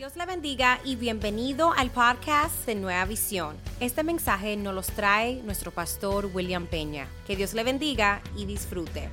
Dios 0.00 0.16
le 0.16 0.24
bendiga 0.24 0.80
y 0.82 0.96
bienvenido 0.96 1.74
al 1.76 1.90
podcast 1.90 2.64
de 2.64 2.74
Nueva 2.74 3.04
Visión. 3.04 3.54
Este 3.80 4.02
mensaje 4.02 4.56
nos 4.56 4.74
los 4.74 4.86
trae 4.86 5.42
nuestro 5.42 5.72
pastor 5.72 6.30
William 6.32 6.66
Peña. 6.66 7.06
Que 7.26 7.36
Dios 7.36 7.52
le 7.52 7.64
bendiga 7.64 8.22
y 8.34 8.46
disfrute. 8.46 9.10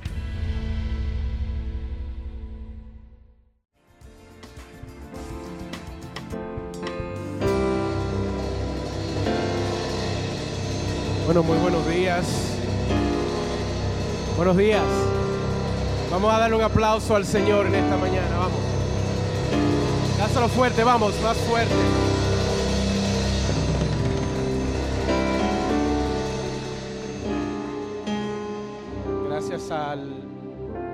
Bueno, 11.26 11.42
muy 11.42 11.58
buenos 11.58 11.86
días. 11.86 12.24
Buenos 14.38 14.56
días. 14.56 14.86
Vamos 16.10 16.32
a 16.32 16.38
darle 16.38 16.56
un 16.56 16.62
aplauso 16.62 17.14
al 17.14 17.26
Señor 17.26 17.66
en 17.66 17.74
esta 17.74 17.98
mañana, 17.98 18.38
vamos. 18.38 18.57
Dáselo 20.28 20.48
fuerte, 20.50 20.84
vamos, 20.84 21.18
más 21.22 21.38
fuerte. 21.38 21.72
Gracias 29.26 29.70
al, 29.70 30.22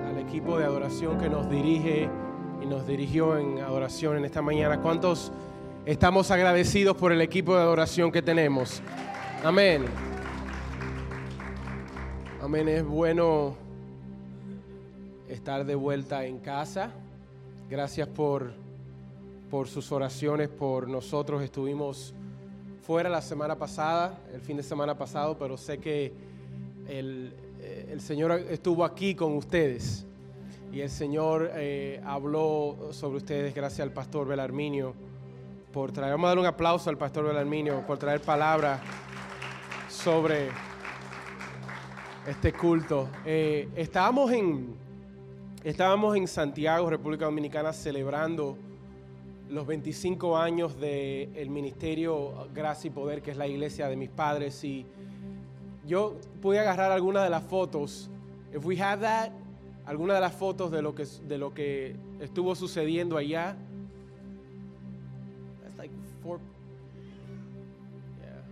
al 0.09 0.19
equipo 0.21 0.57
de 0.57 0.65
adoración 0.65 1.19
que 1.19 1.29
nos 1.29 1.51
dirige 1.51 2.09
y 2.63 2.67
nos 2.67 2.87
dirigió 2.87 3.37
en 3.37 3.59
adoración 3.59 4.19
en 4.19 4.25
esta 4.25 4.41
mañana. 4.41 4.81
¿Cuántos 4.81 5.33
estamos 5.85 6.31
agradecidos 6.31 6.97
por 6.97 7.11
el 7.11 7.21
equipo 7.21 7.57
de 7.57 7.63
adoración 7.63 8.13
que 8.13 8.23
tenemos? 8.23 8.83
Amén. 9.43 9.85
Amén, 12.41 12.69
es 12.69 12.85
bueno 12.85 13.57
estar 15.29 15.67
de 15.67 15.75
vuelta 15.75 16.25
en 16.25 16.39
casa. 16.39 16.93
Gracias 17.69 18.07
por, 18.07 18.64
por 19.51 19.69
sus 19.69 19.93
oraciones 19.93 20.49
por 20.49 20.89
nosotros. 20.89 21.43
Estuvimos 21.43 22.15
fuera 22.83 23.09
la 23.09 23.23
semana 23.23 23.57
pasada, 23.57 24.19
el 24.33 24.41
fin 24.41 24.57
de 24.57 24.63
semana 24.63 24.97
pasado, 24.97 25.39
pero 25.39 25.57
sé 25.57 25.79
que 25.79 26.13
el, 26.89 27.33
eh, 27.61 27.89
el 27.91 28.01
Señor 28.01 28.33
estuvo 28.33 28.85
aquí 28.85 29.15
con 29.15 29.37
ustedes 29.37 30.07
y 30.73 30.81
el 30.81 30.91
Señor 30.91 31.51
eh, 31.55 32.01
habló 32.05 32.89
sobre 32.91 33.19
ustedes 33.19 33.55
gracias 33.55 33.81
al 33.81 33.93
pastor 33.93 34.27
Belarminio 34.27 34.93
por 35.73 35.93
traer, 35.93 36.13
vamos 36.13 36.27
a 36.27 36.29
dar 36.31 36.39
un 36.39 36.47
aplauso 36.47 36.91
al 36.91 36.99
pastor 36.99 37.25
Belarminio 37.27 37.87
por 37.87 37.97
traer 37.97 38.21
palabra 38.21 38.81
sobre 39.89 40.49
este 42.27 42.53
culto. 42.53 43.09
Eh, 43.25 43.69
estábamos, 43.77 44.33
en, 44.33 44.75
estábamos 45.63 46.17
en 46.17 46.27
Santiago, 46.27 46.91
República 46.91 47.25
Dominicana, 47.25 47.73
celebrando 47.73 48.57
los 49.55 49.67
25 49.69 50.37
años 50.37 50.79
del 50.81 51.49
Ministerio 51.49 52.49
Gracia 52.53 52.89
y 52.89 52.91
Poder, 52.91 53.23
que 53.23 53.31
es 53.31 53.37
la 53.37 53.47
iglesia 53.47 53.89
de 53.89 53.95
mis 53.95 54.11
padres. 54.11 54.65
Y 54.65 54.85
yo 55.87 56.17
pude 56.43 56.59
agarrar 56.59 56.91
algunas 56.91 57.23
de 57.23 57.31
las 57.31 57.45
fotos. 57.45 58.11
If 58.53 58.65
we 58.65 58.77
have 58.83 59.01
that, 59.03 59.31
algunas 59.87 60.17
de 60.17 60.21
las 60.23 60.35
fotos 60.35 60.73
de 60.73 60.83
lo 60.83 60.95
que, 60.95 61.05
de 61.05 61.39
lo 61.39 61.55
que 61.55 61.95
estuvo 62.21 62.57
sucediendo 62.57 63.17
allá. 63.17 63.57
That's 65.63 65.79
like 65.79 65.93
four, 66.21 66.41
yeah. 68.21 68.43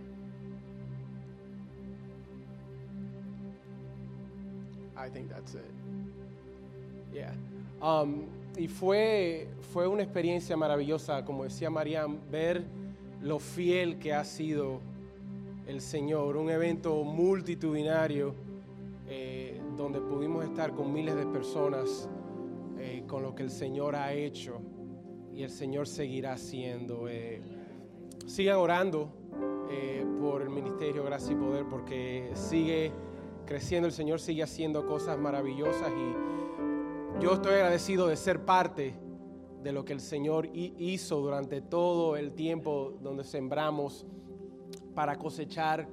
I 4.95 5.09
think 5.09 5.29
that's 5.29 5.53
it. 5.53 5.71
Yeah. 7.13 7.33
Um, 7.81 8.27
y 8.57 8.67
fue, 8.67 9.47
fue 9.73 9.87
una 9.87 10.03
experiencia 10.03 10.55
maravillosa, 10.55 11.25
como 11.25 11.43
decía 11.43 11.69
Mariam, 11.69 12.19
ver 12.29 12.63
lo 13.21 13.39
fiel 13.39 13.99
que 13.99 14.13
ha 14.13 14.23
sido 14.23 14.79
el 15.67 15.81
Señor. 15.81 16.37
Un 16.37 16.49
evento 16.49 17.03
multitudinario 17.03 18.35
eh, 19.07 19.59
donde 19.77 19.99
pudimos 20.01 20.45
estar 20.45 20.73
con 20.73 20.93
miles 20.93 21.15
de 21.15 21.25
personas 21.25 22.09
eh, 22.79 23.03
con 23.07 23.23
lo 23.23 23.33
que 23.33 23.43
el 23.43 23.49
Señor 23.49 23.95
ha 23.95 24.13
hecho 24.13 24.59
y 25.33 25.43
el 25.43 25.49
Señor 25.49 25.87
seguirá 25.87 26.33
haciendo. 26.33 27.07
Eh, 27.07 27.41
sigan 28.25 28.57
orando 28.57 29.09
eh, 29.69 30.05
por 30.19 30.41
el 30.41 30.49
Ministerio 30.49 31.03
Gracia 31.03 31.33
y 31.33 31.35
Poder 31.35 31.65
porque 31.69 32.31
sigue 32.33 32.91
creciendo, 33.45 33.87
el 33.87 33.93
Señor 33.93 34.19
sigue 34.19 34.43
haciendo 34.43 34.85
cosas 34.85 35.17
maravillosas 35.17 35.91
y 35.91 36.42
yo 37.23 37.33
estoy 37.33 37.53
agradecido 37.53 38.07
de 38.07 38.17
ser 38.17 38.43
parte 38.43 38.93
de 39.61 39.71
lo 39.71 39.85
que 39.85 39.93
el 39.93 40.01
Señor 40.01 40.47
hi- 40.47 40.73
hizo 40.77 41.21
durante 41.21 41.61
todo 41.61 42.17
el 42.17 42.33
tiempo 42.33 42.93
donde 43.01 43.23
sembramos 43.23 44.05
para 44.93 45.17
cosechar 45.17 45.87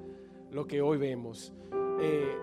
lo 0.50 0.66
que 0.66 0.82
hoy 0.82 0.98
vemos. 0.98 1.52
Eh, 2.00 2.36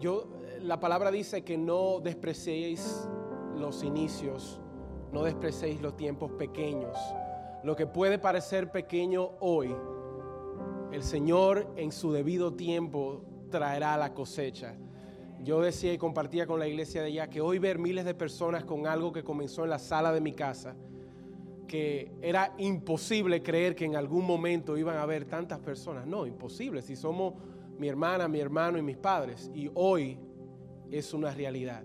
yo, 0.00 0.26
la 0.62 0.80
palabra 0.80 1.12
dice 1.12 1.44
que 1.44 1.56
no 1.56 2.00
despreciéis 2.00 3.08
los 3.56 3.84
inicios, 3.84 4.60
no 5.12 5.22
despreciéis 5.22 5.80
los 5.80 5.96
tiempos 5.96 6.32
pequeños. 6.32 6.96
Lo 7.62 7.76
que 7.76 7.86
puede 7.86 8.18
parecer 8.18 8.72
pequeño 8.72 9.30
hoy, 9.38 9.72
el 10.90 11.02
Señor 11.04 11.68
en 11.76 11.92
su 11.92 12.10
debido 12.12 12.52
tiempo 12.54 13.22
traerá 13.48 13.96
la 13.96 14.12
cosecha. 14.12 14.74
Yo 15.42 15.60
decía 15.60 15.92
y 15.92 15.98
compartía 15.98 16.46
con 16.46 16.58
la 16.58 16.68
iglesia 16.68 17.00
de 17.00 17.08
allá 17.08 17.30
que 17.30 17.40
hoy 17.40 17.58
ver 17.58 17.78
miles 17.78 18.04
de 18.04 18.14
personas 18.14 18.64
con 18.64 18.86
algo 18.86 19.10
que 19.10 19.24
comenzó 19.24 19.64
en 19.64 19.70
la 19.70 19.78
sala 19.78 20.12
de 20.12 20.20
mi 20.20 20.32
casa, 20.32 20.76
que 21.66 22.12
era 22.20 22.54
imposible 22.58 23.42
creer 23.42 23.74
que 23.74 23.86
en 23.86 23.96
algún 23.96 24.26
momento 24.26 24.76
iban 24.76 24.96
a 24.96 25.02
haber 25.02 25.24
tantas 25.24 25.58
personas. 25.60 26.06
No, 26.06 26.26
imposible, 26.26 26.82
si 26.82 26.94
somos 26.94 27.34
mi 27.78 27.88
hermana, 27.88 28.28
mi 28.28 28.40
hermano 28.40 28.76
y 28.76 28.82
mis 28.82 28.98
padres. 28.98 29.50
Y 29.54 29.70
hoy 29.74 30.18
es 30.90 31.14
una 31.14 31.30
realidad. 31.32 31.84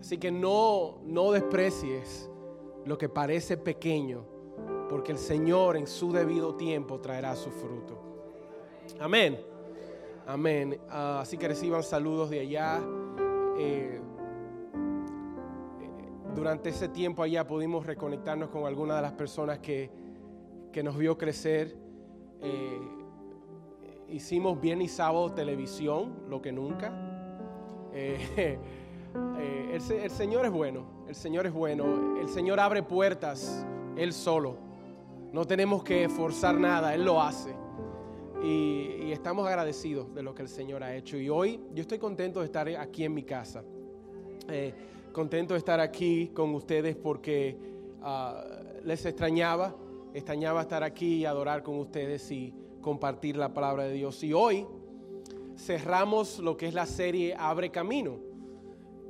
Así 0.00 0.16
que 0.16 0.30
no, 0.30 1.00
no 1.04 1.32
desprecies 1.32 2.30
lo 2.86 2.96
que 2.96 3.10
parece 3.10 3.58
pequeño, 3.58 4.24
porque 4.88 5.12
el 5.12 5.18
Señor 5.18 5.76
en 5.76 5.86
su 5.86 6.12
debido 6.12 6.54
tiempo 6.54 7.00
traerá 7.00 7.36
su 7.36 7.50
fruto. 7.50 8.00
Amén. 8.98 9.49
Amén. 10.30 10.78
Ah, 10.88 11.18
así 11.22 11.36
que 11.36 11.48
reciban 11.48 11.82
saludos 11.82 12.30
de 12.30 12.38
allá. 12.38 12.80
Eh, 13.58 14.00
durante 16.36 16.68
ese 16.68 16.88
tiempo 16.88 17.24
allá 17.24 17.48
pudimos 17.48 17.84
reconectarnos 17.84 18.48
con 18.50 18.64
algunas 18.64 18.94
de 18.94 19.02
las 19.02 19.12
personas 19.12 19.58
que, 19.58 19.90
que 20.72 20.84
nos 20.84 20.96
vio 20.96 21.18
crecer. 21.18 21.76
Eh, 22.42 22.80
hicimos 24.08 24.60
bien 24.60 24.80
y 24.80 24.86
sábado 24.86 25.32
televisión, 25.32 26.14
lo 26.28 26.40
que 26.40 26.52
nunca. 26.52 26.92
Eh, 27.92 28.16
eh, 29.36 29.70
el, 29.72 29.92
el 29.92 30.10
Señor 30.10 30.46
es 30.46 30.52
bueno, 30.52 30.84
el 31.08 31.16
Señor 31.16 31.48
es 31.48 31.52
bueno. 31.52 32.20
El 32.20 32.28
Señor 32.28 32.60
abre 32.60 32.84
puertas, 32.84 33.66
Él 33.96 34.12
solo. 34.12 34.58
No 35.32 35.44
tenemos 35.44 35.82
que 35.82 36.08
forzar 36.08 36.54
nada, 36.54 36.94
Él 36.94 37.04
lo 37.04 37.20
hace. 37.20 37.52
Y, 38.42 39.12
estamos 39.12 39.46
agradecidos 39.46 40.14
de 40.14 40.22
lo 40.22 40.34
que 40.34 40.42
el 40.42 40.48
Señor 40.48 40.82
ha 40.82 40.94
hecho. 40.96 41.18
Y 41.18 41.28
hoy 41.28 41.60
yo 41.74 41.82
estoy 41.82 41.98
contento 41.98 42.40
de 42.40 42.46
estar 42.46 42.68
aquí 42.68 43.04
en 43.04 43.12
mi 43.12 43.22
casa. 43.22 43.62
Eh, 44.48 44.72
contento 45.12 45.54
de 45.54 45.58
estar 45.58 45.78
aquí 45.78 46.28
con 46.28 46.54
ustedes 46.54 46.96
porque 46.96 47.58
ah, 48.00 48.42
les 48.84 49.04
extrañaba, 49.04 49.74
extrañaba 50.14 50.62
estar 50.62 50.82
aquí 50.82 51.16
y 51.16 51.24
adorar 51.26 51.62
con 51.62 51.78
ustedes 51.78 52.30
y 52.30 52.54
compartir 52.80 53.36
la 53.36 53.52
palabra 53.52 53.84
de 53.84 53.92
Dios. 53.92 54.22
Y 54.24 54.32
hoy 54.32 54.66
cerramos 55.56 56.38
lo 56.38 56.56
que 56.56 56.66
es 56.66 56.74
la 56.74 56.86
serie 56.86 57.34
Abre 57.36 57.70
Camino. 57.70 58.18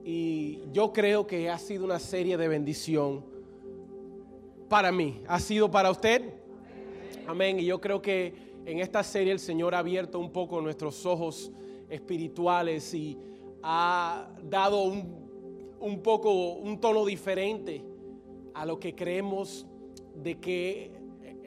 Y 0.02 0.62
yo 0.72 0.92
creo 0.92 1.26
que 1.26 1.50
ha 1.50 1.58
sido 1.58 1.84
una 1.84 2.00
serie 2.00 2.36
de 2.36 2.48
bendición 2.48 3.24
para 4.68 4.90
mí. 4.90 5.22
¿Ha 5.28 5.38
sido 5.38 5.70
para 5.70 5.90
usted? 5.90 6.34
Amén. 7.28 7.60
Y 7.60 7.66
yo 7.66 7.80
creo 7.80 8.02
que 8.02 8.49
en 8.70 8.80
esta 8.80 9.02
serie 9.02 9.32
el 9.32 9.38
Señor 9.38 9.74
ha 9.74 9.78
abierto 9.78 10.18
un 10.18 10.30
poco 10.30 10.60
nuestros 10.60 11.04
ojos 11.06 11.50
espirituales 11.88 12.94
y 12.94 13.18
ha 13.62 14.28
dado 14.42 14.82
un, 14.82 15.76
un 15.80 16.02
poco, 16.02 16.52
un 16.54 16.80
tono 16.80 17.04
diferente 17.04 17.84
a 18.54 18.64
lo 18.64 18.78
que 18.78 18.94
creemos 18.94 19.66
de 20.14 20.38
que 20.38 20.92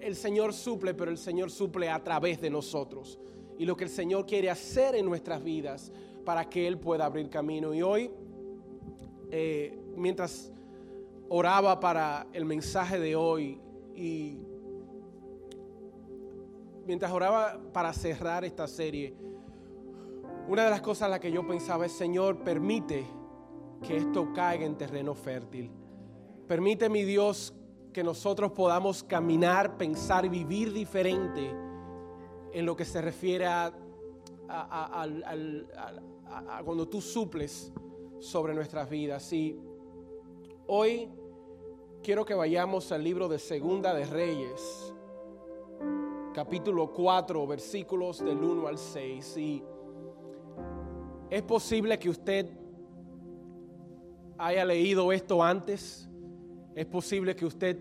el 0.02 0.16
Señor 0.16 0.54
suple, 0.54 0.94
pero 0.94 1.12
el 1.12 1.18
Señor 1.18 1.50
suple 1.50 1.90
a 1.90 2.04
través 2.04 2.42
de 2.42 2.50
nosotros. 2.50 3.20
Y 3.58 3.66
lo 3.66 3.78
que 3.78 3.86
el 3.86 3.90
Señor 3.90 4.26
quiere 4.26 4.50
hacer 4.50 4.96
en 4.96 5.06
nuestras 5.06 5.44
vidas 5.44 5.92
para 6.26 6.50
que 6.50 6.68
Él 6.68 6.78
pueda 6.78 7.06
abrir 7.06 7.30
camino. 7.30 7.74
Y 7.74 7.82
hoy, 7.82 8.12
eh, 9.32 9.78
mientras 9.96 10.52
oraba 11.30 11.80
para 11.80 12.28
el 12.34 12.46
mensaje 12.46 13.00
de 13.00 13.16
hoy 13.16 13.60
y 13.96 14.38
mientras 16.86 17.12
oraba 17.12 17.60
para 17.72 17.94
cerrar 17.94 18.44
esta 18.44 18.68
serie, 18.68 19.16
una 20.48 20.66
de 20.66 20.70
las 20.70 20.82
cosas 20.82 21.08
en 21.08 21.12
las 21.12 21.20
que 21.20 21.32
yo 21.32 21.48
pensaba 21.48 21.86
es, 21.86 21.94
Señor, 21.94 22.44
permite 22.44 23.06
que 23.82 23.98
esto 23.98 24.34
caiga 24.34 24.66
en 24.66 24.78
terreno 24.78 25.16
fértil. 25.16 25.72
Permite, 26.48 26.90
mi 26.90 27.04
Dios, 27.04 27.54
que 27.94 28.04
nosotros 28.04 28.52
podamos 28.52 29.04
caminar, 29.04 29.78
pensar 29.78 30.28
vivir 30.28 30.74
diferente 30.74 31.50
en 32.52 32.66
lo 32.66 32.76
que 32.76 32.86
se 32.86 33.02
refiere 33.02 33.46
a, 33.48 33.74
cuando 36.66 36.88
tú 36.88 37.02
suples 37.02 37.72
sobre 38.20 38.54
nuestras 38.54 38.90
vidas. 38.90 39.32
Y 39.32 39.58
hoy 40.68 41.10
quiero 42.02 42.26
que 42.26 42.34
vayamos 42.34 42.92
al 42.92 43.04
libro 43.04 43.28
de 43.28 43.40
Segunda 43.40 43.94
de 43.94 44.06
Reyes, 44.06 44.93
capítulo 46.34 46.92
4, 46.92 47.46
versículos 47.46 48.26
del 48.26 48.38
1 48.38 48.68
al 48.68 48.78
6. 48.80 49.38
Y 49.38 49.64
es 51.30 51.42
posible 51.44 52.00
que 52.00 52.10
usted 52.10 52.50
haya 54.38 54.66
leído 54.66 55.12
esto 55.12 55.44
antes. 55.44 56.10
Es 56.76 56.88
posible 56.88 57.36
que 57.36 57.46
usted 57.46 57.78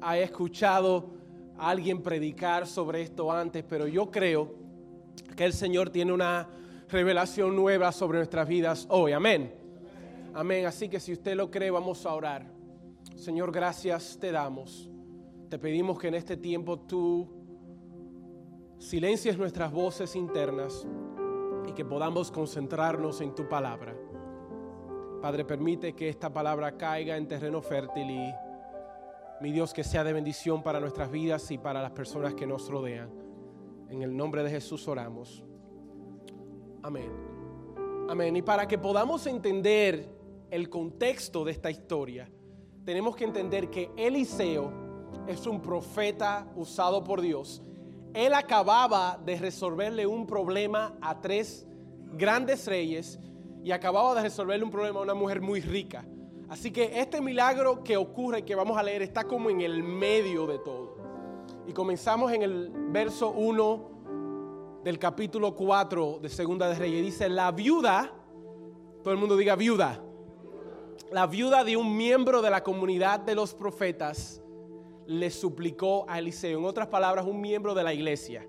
haya 0.00 0.24
escuchado 0.24 1.10
a 1.58 1.68
alguien 1.68 2.02
predicar 2.02 2.66
sobre 2.66 3.02
esto 3.02 3.30
antes, 3.30 3.62
pero 3.68 3.86
yo 3.86 4.10
creo 4.10 4.54
que 5.36 5.44
el 5.44 5.52
Señor 5.52 5.90
tiene 5.90 6.12
una 6.12 6.48
revelación 6.88 7.54
nueva 7.54 7.92
sobre 7.92 8.18
nuestras 8.18 8.48
vidas 8.48 8.86
hoy. 8.88 9.12
Amén. 9.12 9.54
Amén. 10.32 10.64
Así 10.64 10.88
que 10.88 11.00
si 11.00 11.12
usted 11.12 11.36
lo 11.36 11.50
cree, 11.50 11.70
vamos 11.70 12.06
a 12.06 12.14
orar. 12.14 12.46
Señor, 13.14 13.52
gracias 13.52 14.16
te 14.18 14.32
damos. 14.32 14.88
Te 15.50 15.58
pedimos 15.58 15.98
que 15.98 16.08
en 16.08 16.14
este 16.14 16.38
tiempo 16.38 16.78
tú 16.78 17.39
silencies 18.80 19.36
nuestras 19.36 19.70
voces 19.70 20.16
internas 20.16 20.86
y 21.68 21.72
que 21.72 21.84
podamos 21.84 22.32
concentrarnos 22.32 23.20
en 23.20 23.34
tu 23.34 23.46
palabra. 23.46 23.94
Padre, 25.20 25.44
permite 25.44 25.92
que 25.92 26.08
esta 26.08 26.32
palabra 26.32 26.76
caiga 26.78 27.16
en 27.18 27.28
terreno 27.28 27.60
fértil 27.60 28.10
y, 28.10 28.34
mi 29.42 29.52
Dios, 29.52 29.74
que 29.74 29.84
sea 29.84 30.02
de 30.02 30.14
bendición 30.14 30.62
para 30.62 30.80
nuestras 30.80 31.10
vidas 31.10 31.50
y 31.50 31.58
para 31.58 31.82
las 31.82 31.90
personas 31.92 32.34
que 32.34 32.46
nos 32.46 32.70
rodean. 32.70 33.10
En 33.90 34.02
el 34.02 34.16
nombre 34.16 34.42
de 34.42 34.50
Jesús 34.50 34.88
oramos. 34.88 35.44
Amén. 36.82 37.10
Amén. 38.08 38.34
Y 38.34 38.40
para 38.40 38.66
que 38.66 38.78
podamos 38.78 39.26
entender 39.26 40.08
el 40.50 40.70
contexto 40.70 41.44
de 41.44 41.52
esta 41.52 41.70
historia, 41.70 42.30
tenemos 42.84 43.14
que 43.14 43.24
entender 43.24 43.68
que 43.68 43.90
Eliseo 43.94 44.72
es 45.26 45.46
un 45.46 45.60
profeta 45.60 46.50
usado 46.56 47.04
por 47.04 47.20
Dios. 47.20 47.62
Él 48.14 48.34
acababa 48.34 49.18
de 49.24 49.36
resolverle 49.36 50.06
un 50.06 50.26
problema 50.26 50.96
a 51.00 51.20
tres 51.20 51.66
grandes 52.14 52.66
reyes 52.66 53.18
y 53.62 53.70
acababa 53.70 54.14
de 54.14 54.22
resolverle 54.22 54.64
un 54.64 54.70
problema 54.70 55.00
a 55.00 55.02
una 55.02 55.14
mujer 55.14 55.40
muy 55.40 55.60
rica. 55.60 56.04
Así 56.48 56.72
que 56.72 56.98
este 56.98 57.20
milagro 57.20 57.84
que 57.84 57.96
ocurre, 57.96 58.44
que 58.44 58.56
vamos 58.56 58.76
a 58.76 58.82
leer, 58.82 59.02
está 59.02 59.24
como 59.24 59.50
en 59.50 59.60
el 59.60 59.84
medio 59.84 60.46
de 60.46 60.58
todo. 60.58 60.96
Y 61.68 61.72
comenzamos 61.72 62.32
en 62.32 62.42
el 62.42 62.70
verso 62.90 63.30
1 63.30 64.80
del 64.82 64.98
capítulo 64.98 65.54
4 65.54 66.18
de 66.20 66.28
Segunda 66.28 66.68
de 66.68 66.74
Reyes. 66.74 67.04
Dice, 67.04 67.28
la 67.28 67.52
viuda, 67.52 68.12
todo 69.04 69.14
el 69.14 69.20
mundo 69.20 69.36
diga 69.36 69.54
viuda, 69.54 70.02
la 71.12 71.26
viuda 71.28 71.62
de 71.62 71.76
un 71.76 71.96
miembro 71.96 72.42
de 72.42 72.50
la 72.50 72.64
comunidad 72.64 73.20
de 73.20 73.36
los 73.36 73.54
profetas 73.54 74.42
le 75.10 75.28
suplicó 75.28 76.04
a 76.08 76.20
Eliseo. 76.20 76.60
En 76.60 76.64
otras 76.64 76.86
palabras, 76.86 77.26
un 77.26 77.40
miembro 77.40 77.74
de 77.74 77.82
la 77.82 77.92
iglesia, 77.92 78.46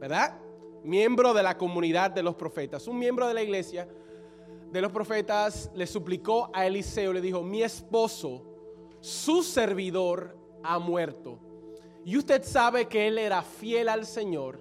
¿verdad? 0.00 0.40
Miembro 0.82 1.32
de 1.32 1.44
la 1.44 1.56
comunidad 1.56 2.10
de 2.10 2.20
los 2.24 2.34
profetas. 2.34 2.88
Un 2.88 2.98
miembro 2.98 3.28
de 3.28 3.34
la 3.34 3.44
iglesia 3.44 3.88
de 4.72 4.80
los 4.80 4.90
profetas 4.90 5.70
le 5.76 5.86
suplicó 5.86 6.50
a 6.52 6.66
Eliseo, 6.66 7.12
le 7.12 7.20
dijo, 7.20 7.44
mi 7.44 7.62
esposo, 7.62 8.42
su 8.98 9.44
servidor, 9.44 10.36
ha 10.64 10.80
muerto. 10.80 11.38
Y 12.04 12.16
usted 12.16 12.42
sabe 12.42 12.88
que 12.88 13.06
él 13.06 13.16
era 13.16 13.40
fiel 13.42 13.88
al 13.88 14.04
Señor. 14.04 14.58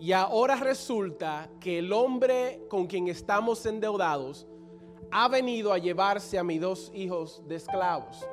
Y 0.00 0.10
ahora 0.10 0.56
resulta 0.56 1.48
que 1.60 1.78
el 1.78 1.92
hombre 1.92 2.64
con 2.68 2.88
quien 2.88 3.06
estamos 3.06 3.64
endeudados 3.64 4.48
ha 5.12 5.28
venido 5.28 5.72
a 5.72 5.78
llevarse 5.78 6.36
a 6.36 6.42
mis 6.42 6.60
dos 6.60 6.90
hijos 6.92 7.44
de 7.46 7.54
esclavos. 7.54 8.26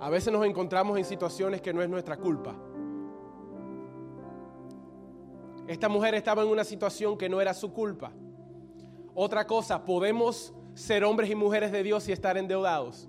A 0.00 0.08
veces 0.08 0.32
nos 0.32 0.46
encontramos 0.46 0.96
en 0.98 1.04
situaciones 1.04 1.60
que 1.60 1.74
no 1.74 1.82
es 1.82 1.88
nuestra 1.88 2.16
culpa. 2.16 2.54
Esta 5.68 5.88
mujer 5.88 6.14
estaba 6.14 6.42
en 6.42 6.48
una 6.48 6.64
situación 6.64 7.18
que 7.18 7.28
no 7.28 7.40
era 7.40 7.52
su 7.52 7.72
culpa. 7.72 8.10
Otra 9.14 9.46
cosa, 9.46 9.84
podemos 9.84 10.54
ser 10.74 11.04
hombres 11.04 11.30
y 11.30 11.34
mujeres 11.34 11.70
de 11.70 11.82
Dios 11.82 12.08
y 12.08 12.12
estar 12.12 12.38
endeudados. 12.38 13.08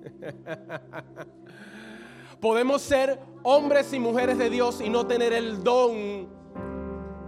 podemos 2.40 2.80
ser 2.80 3.18
hombres 3.42 3.92
y 3.92 3.98
mujeres 3.98 4.38
de 4.38 4.48
Dios 4.48 4.80
y 4.80 4.88
no 4.88 5.06
tener 5.06 5.34
el 5.34 5.62
don 5.62 6.28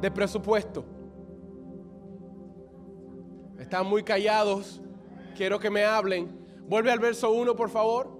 de 0.00 0.10
presupuesto. 0.10 0.84
Están 3.58 3.86
muy 3.86 4.02
callados. 4.02 4.80
Quiero 5.36 5.58
que 5.58 5.68
me 5.68 5.84
hablen. 5.84 6.39
Vuelve 6.70 6.92
al 6.92 7.00
verso 7.00 7.32
1, 7.32 7.56
por 7.56 7.68
favor. 7.68 8.16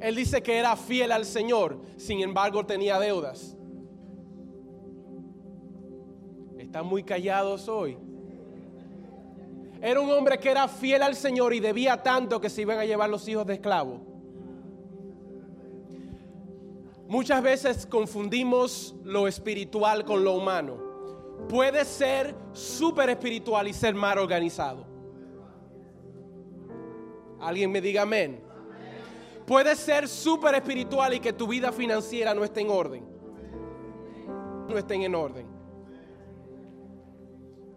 Él 0.00 0.14
dice 0.14 0.40
que 0.40 0.56
era 0.56 0.76
fiel 0.76 1.10
al 1.10 1.24
Señor, 1.24 1.80
sin 1.96 2.20
embargo 2.20 2.64
tenía 2.64 3.00
deudas. 3.00 3.56
Están 6.56 6.86
muy 6.86 7.02
callados 7.02 7.68
hoy. 7.68 7.98
Era 9.82 9.98
un 9.98 10.08
hombre 10.12 10.38
que 10.38 10.48
era 10.48 10.68
fiel 10.68 11.02
al 11.02 11.16
Señor 11.16 11.54
y 11.54 11.58
debía 11.58 12.04
tanto 12.04 12.40
que 12.40 12.50
se 12.50 12.62
iban 12.62 12.78
a 12.78 12.84
llevar 12.84 13.10
los 13.10 13.26
hijos 13.26 13.44
de 13.44 13.54
esclavo. 13.54 14.00
Muchas 17.08 17.42
veces 17.42 17.84
confundimos 17.84 18.94
lo 19.02 19.26
espiritual 19.26 20.04
con 20.04 20.22
lo 20.22 20.34
humano. 20.34 20.78
Puede 21.48 21.84
ser 21.84 22.36
súper 22.52 23.10
espiritual 23.10 23.66
y 23.66 23.72
ser 23.72 23.96
mal 23.96 24.18
organizado. 24.18 24.97
Alguien 27.40 27.70
me 27.70 27.80
diga 27.80 28.02
amén. 28.02 28.40
Puede 29.46 29.74
ser 29.76 30.08
súper 30.08 30.54
espiritual 30.56 31.14
y 31.14 31.20
que 31.20 31.32
tu 31.32 31.46
vida 31.46 31.72
financiera 31.72 32.34
no 32.34 32.44
esté 32.44 32.60
en 32.60 32.70
orden. 32.70 33.04
No 34.68 34.76
estén 34.76 35.02
en 35.02 35.14
orden. 35.14 35.46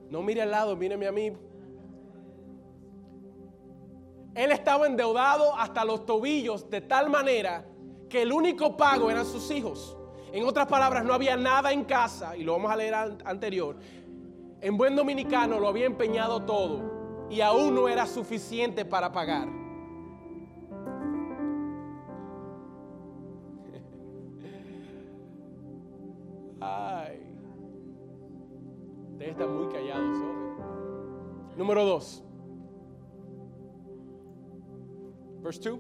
No 0.10 0.22
mire 0.22 0.42
al 0.42 0.52
lado, 0.52 0.76
míreme 0.76 1.08
a 1.08 1.12
mí. 1.12 1.32
Él 4.36 4.52
estaba 4.52 4.88
endeudado 4.88 5.56
hasta 5.56 5.86
los 5.86 6.06
tobillos 6.06 6.70
de 6.70 6.82
tal 6.82 7.10
manera 7.10 7.66
que 8.10 8.24
el 8.24 8.34
único 8.34 8.76
pago 8.76 9.10
eran 9.10 9.26
sus 9.26 9.50
hijos. 9.52 9.98
En 10.34 10.46
otras 10.46 10.68
palabras, 10.68 11.06
no 11.06 11.14
había 11.14 11.38
nada 11.38 11.72
en 11.72 11.86
casa, 11.86 12.36
y 12.36 12.44
lo 12.44 12.54
vamos 12.54 12.72
a 12.72 12.76
leer 12.76 12.94
anterior. 12.94 13.78
En 14.62 14.78
buen 14.78 14.96
dominicano 14.96 15.60
lo 15.60 15.68
había 15.70 15.86
empeñado 15.86 16.42
todo 16.44 16.91
y 17.32 17.40
aún 17.40 17.74
no 17.74 17.88
era 17.88 18.06
suficiente 18.06 18.84
para 18.84 19.10
pagar. 19.10 19.48
Ay. 26.60 27.22
Ustedes 29.14 29.32
están 29.32 29.56
muy 29.56 29.72
callados. 29.72 30.18
Número 31.56 31.86
2. 31.86 32.24
Verse 35.42 35.70
2. 35.70 35.80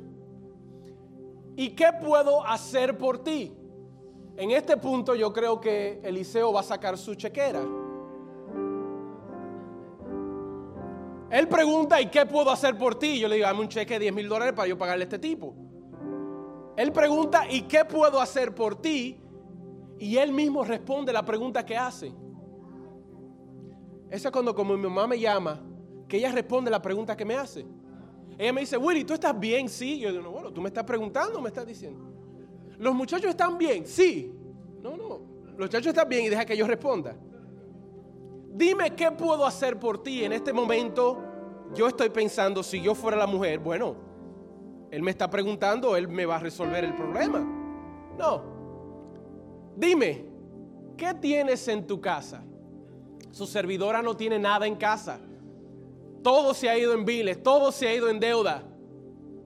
¿Y 1.58 1.72
qué 1.72 1.90
puedo 2.02 2.46
hacer 2.46 2.98
por 2.98 3.20
ti? 3.20 3.54
En 4.38 4.52
este 4.52 4.78
punto 4.78 5.16
yo 5.16 5.34
creo 5.34 5.60
que 5.60 6.00
Eliseo 6.02 6.54
va 6.54 6.62
a 6.62 6.64
sacar 6.64 6.98
su 6.98 7.16
chequera. 7.16 7.81
Él 11.32 11.48
pregunta, 11.48 12.02
¿y 12.02 12.08
qué 12.08 12.26
puedo 12.26 12.52
hacer 12.52 12.78
por 12.78 12.96
ti? 12.96 13.18
Yo 13.18 13.30
le 13.30 13.36
digo, 13.36 13.48
dame 13.48 13.62
un 13.62 13.70
cheque 13.70 13.94
de 13.94 14.02
10 14.02 14.14
mil 14.14 14.28
dólares 14.28 14.54
para 14.54 14.68
yo 14.68 14.78
pagarle 14.78 15.04
a 15.04 15.06
este 15.06 15.18
tipo. 15.18 15.56
Él 16.76 16.92
pregunta, 16.92 17.50
¿y 17.50 17.62
qué 17.64 17.86
puedo 17.86 18.20
hacer 18.20 18.54
por 18.54 18.82
ti? 18.82 19.18
Y 19.98 20.18
él 20.18 20.34
mismo 20.34 20.66
responde 20.66 21.14
la 21.14 21.24
pregunta 21.24 21.66
que 21.66 21.78
hace. 21.78 22.12
Esa 24.10 24.28
es 24.28 24.32
cuando 24.32 24.54
como 24.54 24.76
mi 24.76 24.84
mamá 24.84 25.08
me 25.08 25.18
llama, 25.18 25.62
que 26.10 26.18
ella 26.18 26.34
responde 26.34 26.70
la 26.70 26.82
pregunta 26.82 27.16
que 27.16 27.24
me 27.24 27.36
hace. 27.36 27.66
Ella 28.38 28.52
me 28.52 28.62
dice, 28.62 28.76
Willy, 28.76 29.06
¿tú 29.06 29.14
estás 29.14 29.40
bien? 29.40 29.70
Sí. 29.70 30.00
Yo 30.00 30.12
digo, 30.12 30.24
no, 30.24 30.32
bueno, 30.32 30.52
tú 30.52 30.60
me 30.60 30.68
estás 30.68 30.84
preguntando 30.84 31.40
me 31.42 31.48
estás 31.48 31.66
diciendo. 31.66 32.12
¿Los 32.78 32.94
muchachos 32.94 33.30
están 33.30 33.58
bien? 33.58 33.86
Sí. 33.86 34.34
No, 34.82 34.98
no. 34.98 35.22
Los 35.52 35.68
muchachos 35.68 35.88
están 35.88 36.10
bien 36.10 36.26
y 36.26 36.30
deja 36.30 36.44
que 36.44 36.58
yo 36.58 36.68
responda. 36.68 37.16
Dime 38.54 38.96
qué 38.96 39.12
puedo 39.12 39.46
hacer 39.46 39.80
por 39.80 40.04
ti 40.04 40.24
en 40.24 40.34
este 40.34 40.52
momento. 40.52 41.18
Yo 41.74 41.88
estoy 41.88 42.10
pensando, 42.10 42.62
si 42.64 42.82
yo 42.82 42.94
fuera 42.94 43.16
la 43.16 43.28
mujer, 43.28 43.60
bueno, 43.60 43.96
él 44.92 45.02
me 45.02 45.12
está 45.12 45.30
preguntando, 45.30 45.96
él 45.96 46.10
me 46.10 46.26
va 46.26 46.36
a 46.36 46.40
resolver 46.40 46.84
el 46.84 46.94
problema. 46.94 47.40
No. 48.18 48.44
Dime, 49.78 50.26
¿qué 50.98 51.14
tienes 51.14 51.66
en 51.70 51.88
tu 51.88 52.02
casa? 52.02 52.44
Su 53.32 53.48
servidora 53.48 54.02
no 54.02 54.18
tiene 54.18 54.38
nada 54.38 54.68
en 54.68 54.76
casa. 54.76 55.18
Todo 56.22 56.54
se 56.54 56.70
ha 56.70 56.78
ido 56.78 56.94
en 56.94 57.06
biles, 57.06 57.42
todo 57.42 57.72
se 57.72 57.88
ha 57.88 57.96
ido 57.96 58.10
en 58.10 58.20
deuda. 58.20 58.64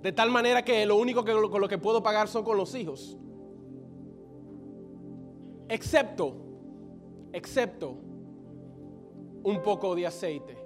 De 0.01 0.11
tal 0.11 0.31
manera 0.31 0.65
que 0.65 0.83
lo 0.87 0.95
único 0.95 1.23
que, 1.23 1.31
con 1.31 1.61
lo 1.61 1.67
que 1.67 1.77
puedo 1.77 2.01
pagar 2.01 2.27
son 2.27 2.43
con 2.43 2.57
los 2.57 2.73
hijos. 2.73 3.15
Excepto, 5.69 6.35
excepto 7.33 7.99
un 9.45 9.61
poco 9.61 9.95
de 9.95 10.07
aceite. 10.07 10.57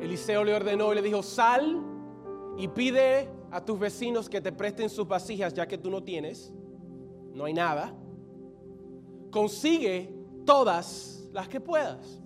Eliseo 0.00 0.42
le 0.42 0.54
ordenó 0.54 0.90
y 0.92 0.96
le 0.96 1.02
dijo, 1.02 1.22
sal 1.22 1.80
y 2.56 2.66
pide 2.68 3.28
a 3.50 3.64
tus 3.64 3.78
vecinos 3.78 4.28
que 4.28 4.40
te 4.40 4.52
presten 4.52 4.88
sus 4.88 5.06
vasijas 5.06 5.52
ya 5.52 5.68
que 5.68 5.78
tú 5.78 5.90
no 5.90 6.02
tienes. 6.02 6.52
No 7.32 7.44
hay 7.44 7.52
nada. 7.52 7.94
Consigue 9.30 10.12
todas 10.46 11.28
las 11.32 11.46
que 11.46 11.60
puedas. 11.60 12.20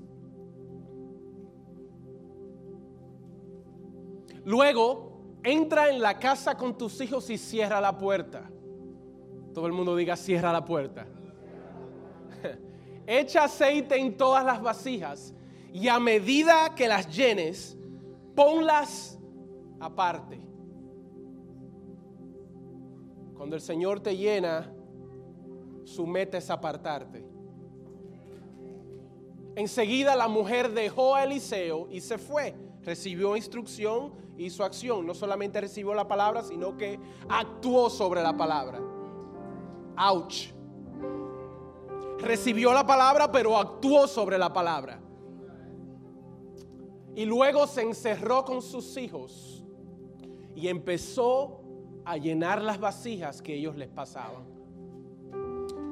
Luego, 4.44 5.20
entra 5.42 5.90
en 5.90 6.00
la 6.00 6.18
casa 6.20 6.56
con 6.56 6.78
tus 6.78 7.00
hijos 7.00 7.28
y 7.30 7.36
cierra 7.36 7.80
la 7.80 7.98
puerta. 7.98 8.48
Todo 9.52 9.66
el 9.66 9.72
mundo 9.72 9.96
diga, 9.96 10.16
cierra 10.16 10.52
la 10.52 10.64
puerta. 10.64 11.04
Echa 13.06 13.44
aceite 13.44 13.96
en 13.98 14.16
todas 14.16 14.44
las 14.44 14.62
vasijas 14.62 15.34
y 15.72 15.88
a 15.88 15.98
medida 15.98 16.74
que 16.74 16.88
las 16.88 17.14
llenes, 17.14 17.76
ponlas 18.34 19.18
aparte. 19.80 20.40
Cuando 23.36 23.54
el 23.54 23.62
Señor 23.62 24.00
te 24.00 24.16
llena, 24.16 24.72
su 25.84 26.06
meta 26.06 26.38
es 26.38 26.50
apartarte. 26.50 27.24
Enseguida 29.54 30.14
la 30.14 30.28
mujer 30.28 30.72
dejó 30.72 31.14
a 31.14 31.24
Eliseo 31.24 31.88
y 31.90 32.00
se 32.00 32.18
fue. 32.18 32.54
Recibió 32.82 33.36
instrucción, 33.36 34.12
hizo 34.36 34.64
acción. 34.64 35.06
No 35.06 35.14
solamente 35.14 35.60
recibió 35.60 35.94
la 35.94 36.06
palabra, 36.06 36.42
sino 36.42 36.76
que 36.76 36.98
actuó 37.28 37.90
sobre 37.90 38.22
la 38.22 38.36
palabra. 38.36 38.80
Ouch. 39.96 40.52
Recibió 42.18 42.72
la 42.72 42.86
palabra, 42.86 43.30
pero 43.30 43.56
actuó 43.56 44.06
sobre 44.06 44.38
la 44.38 44.52
palabra. 44.52 45.00
Y 47.18 47.24
luego 47.24 47.66
se 47.66 47.82
encerró 47.82 48.44
con 48.44 48.62
sus 48.62 48.96
hijos 48.96 49.64
y 50.54 50.68
empezó 50.68 51.62
a 52.04 52.16
llenar 52.16 52.62
las 52.62 52.78
vasijas 52.78 53.42
que 53.42 53.56
ellos 53.56 53.74
les 53.74 53.88
pasaban. 53.88 54.44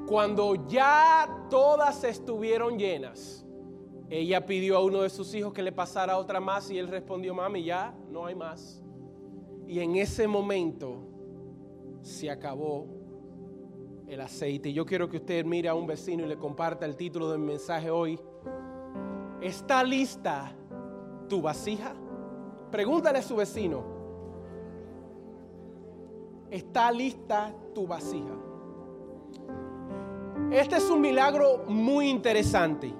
Cuando 0.06 0.68
ya 0.68 1.48
todas 1.50 2.04
estuvieron 2.04 2.78
llenas, 2.78 3.44
ella 4.08 4.46
pidió 4.46 4.76
a 4.76 4.84
uno 4.84 5.02
de 5.02 5.10
sus 5.10 5.34
hijos 5.34 5.52
que 5.52 5.64
le 5.64 5.72
pasara 5.72 6.16
otra 6.16 6.38
más 6.38 6.70
y 6.70 6.78
él 6.78 6.86
respondió, 6.86 7.34
mami, 7.34 7.64
ya 7.64 7.92
no 8.08 8.26
hay 8.26 8.36
más. 8.36 8.80
Y 9.66 9.80
en 9.80 9.96
ese 9.96 10.28
momento 10.28 11.08
se 12.02 12.30
acabó 12.30 12.86
el 14.06 14.20
aceite. 14.20 14.72
Yo 14.72 14.86
quiero 14.86 15.08
que 15.08 15.16
usted 15.16 15.44
mire 15.44 15.68
a 15.68 15.74
un 15.74 15.88
vecino 15.88 16.24
y 16.24 16.28
le 16.28 16.38
comparta 16.38 16.86
el 16.86 16.94
título 16.94 17.32
del 17.32 17.40
mensaje 17.40 17.90
hoy. 17.90 18.16
¿Está 19.40 19.82
lista 19.82 20.56
tu 21.28 21.40
vasija? 21.42 21.94
Pregúntale 22.70 23.18
a 23.18 23.22
su 23.22 23.36
vecino. 23.36 23.84
¿Está 26.50 26.90
lista 26.92 27.54
tu 27.74 27.86
vasija? 27.86 28.34
Este 30.50 30.76
es 30.76 30.90
un 30.90 31.00
milagro 31.00 31.64
muy 31.66 32.08
interesante. 32.08 32.92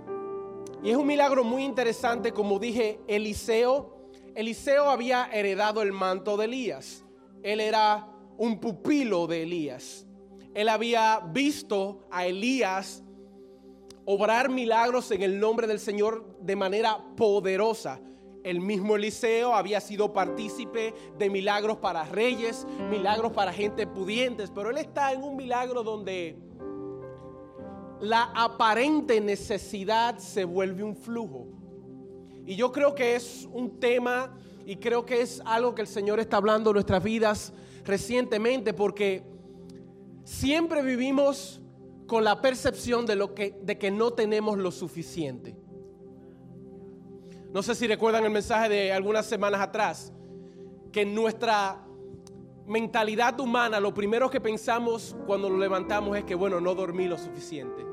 Y 0.83 0.91
es 0.91 0.97
un 0.97 1.07
milagro 1.07 1.45
muy 1.45 1.65
interesante, 1.65 2.33
como 2.33 2.59
dije, 2.59 3.01
Eliseo. 3.07 3.97
Eliseo 4.35 4.91
había 4.91 5.27
heredado 5.33 5.83
el 5.83 5.93
manto 5.93 6.37
de 6.37 6.45
Elías. 6.45 7.05
Él 7.43 7.61
era 7.61 8.09
un 8.37 8.59
pupilo 8.61 9.27
de 9.27 9.45
Elías. 9.45 10.07
Él 10.55 10.69
había 10.69 11.21
visto 11.21 12.01
a 12.11 12.27
Elías 12.27 13.03
obrar 14.05 14.49
milagros 14.49 15.11
en 15.11 15.23
el 15.23 15.39
nombre 15.39 15.67
del 15.67 15.81
Señor 15.81 16.25
de 16.41 16.57
manera 16.57 16.99
poderosa. 17.17 18.01
El 18.47 18.61
mismo 18.61 18.95
Eliseo 18.95 19.55
había 19.55 19.81
sido 19.81 20.13
partícipe 20.13 20.95
de 21.19 21.29
milagros 21.29 21.79
para 21.79 22.05
reyes, 22.05 22.65
milagros 22.89 23.33
para 23.33 23.53
gente 23.53 23.89
pudientes, 23.89 24.53
pero 24.55 24.71
él 24.71 24.79
está 24.79 25.13
en 25.13 25.25
un 25.25 25.35
milagro 25.35 25.83
donde 25.83 26.39
la 27.99 28.31
aparente 28.37 29.21
necesidad 29.21 30.19
se 30.19 30.45
vuelve 30.45 30.85
un 30.85 30.95
flujo. 30.95 31.49
Y 32.47 32.55
yo 32.55 32.71
creo 32.71 32.95
que 32.95 33.17
es 33.17 33.49
un 33.53 33.81
tema 33.81 34.39
y 34.65 34.77
creo 34.77 35.05
que 35.05 35.23
es 35.23 35.43
algo 35.45 35.75
que 35.75 35.83
el 35.83 35.89
Señor 35.89 36.21
está 36.21 36.37
hablando 36.37 36.71
en 36.71 36.75
nuestras 36.75 37.03
vidas 37.03 37.53
recientemente 37.85 38.73
porque 38.73 39.25
siempre 40.23 40.83
vivimos 40.83 41.61
con 42.07 42.23
la 42.23 42.41
percepción 42.41 43.07
de, 43.07 43.17
lo 43.17 43.35
que, 43.35 43.59
de 43.61 43.77
que 43.77 43.91
no 43.91 44.13
tenemos 44.13 44.57
lo 44.57 44.71
suficiente. 44.71 45.66
No 47.53 47.63
sé 47.63 47.75
si 47.75 47.87
recuerdan 47.87 48.25
el 48.25 48.31
mensaje 48.31 48.69
de 48.69 48.93
algunas 48.93 49.27
semanas 49.27 49.61
atrás, 49.61 50.13
que 50.93 51.05
nuestra 51.05 51.87
mentalidad 52.67 53.39
humana 53.39 53.79
lo 53.81 53.95
primero 53.95 54.29
que 54.29 54.41
pensamos 54.41 55.17
cuando 55.27 55.49
lo 55.49 55.59
levantamos 55.59 56.17
es 56.17 56.25
que, 56.25 56.35
bueno, 56.35 56.61
no 56.61 56.75
dormí 56.75 57.07
lo 57.07 57.17
suficiente. 57.17 57.85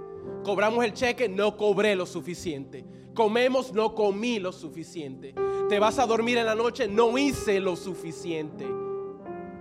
Cobramos 0.44 0.84
el 0.84 0.94
cheque, 0.94 1.30
no 1.30 1.56
cobré 1.56 1.96
lo 1.96 2.06
suficiente. 2.06 2.86
Comemos, 3.14 3.74
no 3.74 3.94
comí 3.94 4.40
lo 4.40 4.52
suficiente. 4.52 5.36
Te 5.70 5.80
vas 5.80 6.00
a 6.00 6.06
dormir 6.06 6.38
en 6.38 6.46
la 6.46 6.56
noche, 6.56 6.88
no 6.88 7.18
hice 7.18 7.60
lo 7.60 7.76
suficiente. 7.76 8.66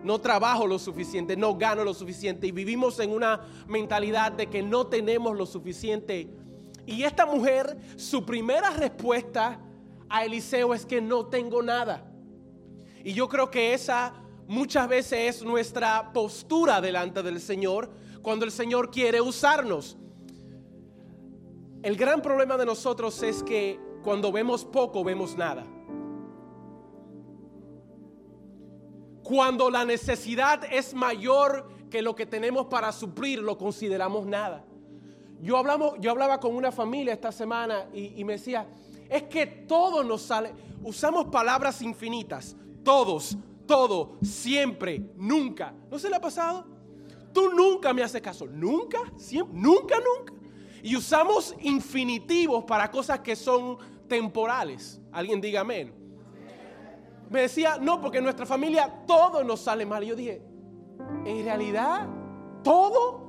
No 0.02 0.20
trabajo 0.20 0.66
lo 0.66 0.78
suficiente, 0.78 1.36
no 1.36 1.56
gano 1.56 1.84
lo 1.84 1.94
suficiente. 1.94 2.46
Y 2.46 2.52
vivimos 2.52 2.98
en 2.98 3.12
una 3.12 3.40
mentalidad 3.68 4.32
de 4.32 4.48
que 4.48 4.62
no 4.62 4.86
tenemos 4.86 5.36
lo 5.36 5.46
suficiente. 5.46 6.28
Y 6.86 7.04
esta 7.04 7.26
mujer, 7.26 7.76
su 7.96 8.24
primera 8.24 8.70
respuesta 8.70 9.60
a 10.12 10.26
Eliseo 10.26 10.74
es 10.74 10.84
que 10.84 11.00
no 11.00 11.26
tengo 11.26 11.62
nada. 11.62 12.04
Y 13.02 13.14
yo 13.14 13.30
creo 13.30 13.50
que 13.50 13.72
esa 13.72 14.12
muchas 14.46 14.86
veces 14.86 15.36
es 15.36 15.42
nuestra 15.42 16.12
postura 16.12 16.82
delante 16.82 17.22
del 17.22 17.40
Señor 17.40 17.90
cuando 18.20 18.44
el 18.44 18.52
Señor 18.52 18.90
quiere 18.90 19.22
usarnos. 19.22 19.96
El 21.82 21.96
gran 21.96 22.20
problema 22.20 22.58
de 22.58 22.66
nosotros 22.66 23.22
es 23.22 23.42
que 23.42 23.80
cuando 24.04 24.30
vemos 24.30 24.66
poco, 24.66 25.02
vemos 25.02 25.34
nada. 25.34 25.64
Cuando 29.22 29.70
la 29.70 29.86
necesidad 29.86 30.62
es 30.70 30.92
mayor 30.92 31.70
que 31.88 32.02
lo 32.02 32.14
que 32.14 32.26
tenemos 32.26 32.66
para 32.66 32.92
suplir, 32.92 33.38
lo 33.38 33.56
consideramos 33.56 34.26
nada. 34.26 34.62
Yo, 35.40 35.56
hablamos, 35.56 35.94
yo 36.00 36.10
hablaba 36.10 36.38
con 36.38 36.54
una 36.54 36.70
familia 36.70 37.14
esta 37.14 37.32
semana 37.32 37.86
y, 37.94 38.20
y 38.20 38.24
me 38.24 38.34
decía, 38.34 38.66
es 39.08 39.24
que 39.24 39.46
todo 39.46 40.02
nos 40.02 40.22
sale. 40.22 40.52
Usamos 40.82 41.26
palabras 41.26 41.82
infinitas. 41.82 42.56
Todos, 42.82 43.36
todo, 43.66 44.18
siempre, 44.22 45.12
nunca. 45.16 45.74
¿No 45.90 45.98
se 45.98 46.10
le 46.10 46.16
ha 46.16 46.20
pasado? 46.20 46.66
Tú 47.32 47.50
nunca 47.50 47.92
me 47.92 48.02
haces 48.02 48.20
caso. 48.20 48.46
Nunca, 48.46 48.98
siempre, 49.16 49.58
nunca, 49.58 49.96
nunca. 49.96 50.34
Y 50.82 50.96
usamos 50.96 51.54
infinitivos 51.60 52.64
para 52.64 52.90
cosas 52.90 53.20
que 53.20 53.36
son 53.36 53.78
temporales. 54.08 55.00
Alguien 55.12 55.40
diga 55.40 55.60
amén. 55.60 55.94
Me 57.30 57.42
decía, 57.42 57.78
no, 57.80 58.00
porque 58.00 58.18
en 58.18 58.24
nuestra 58.24 58.44
familia 58.44 59.04
todo 59.06 59.42
nos 59.42 59.60
sale 59.60 59.86
mal. 59.86 60.04
Y 60.04 60.08
yo 60.08 60.16
dije, 60.16 60.42
en 61.24 61.44
realidad, 61.44 62.06
todo. 62.62 63.22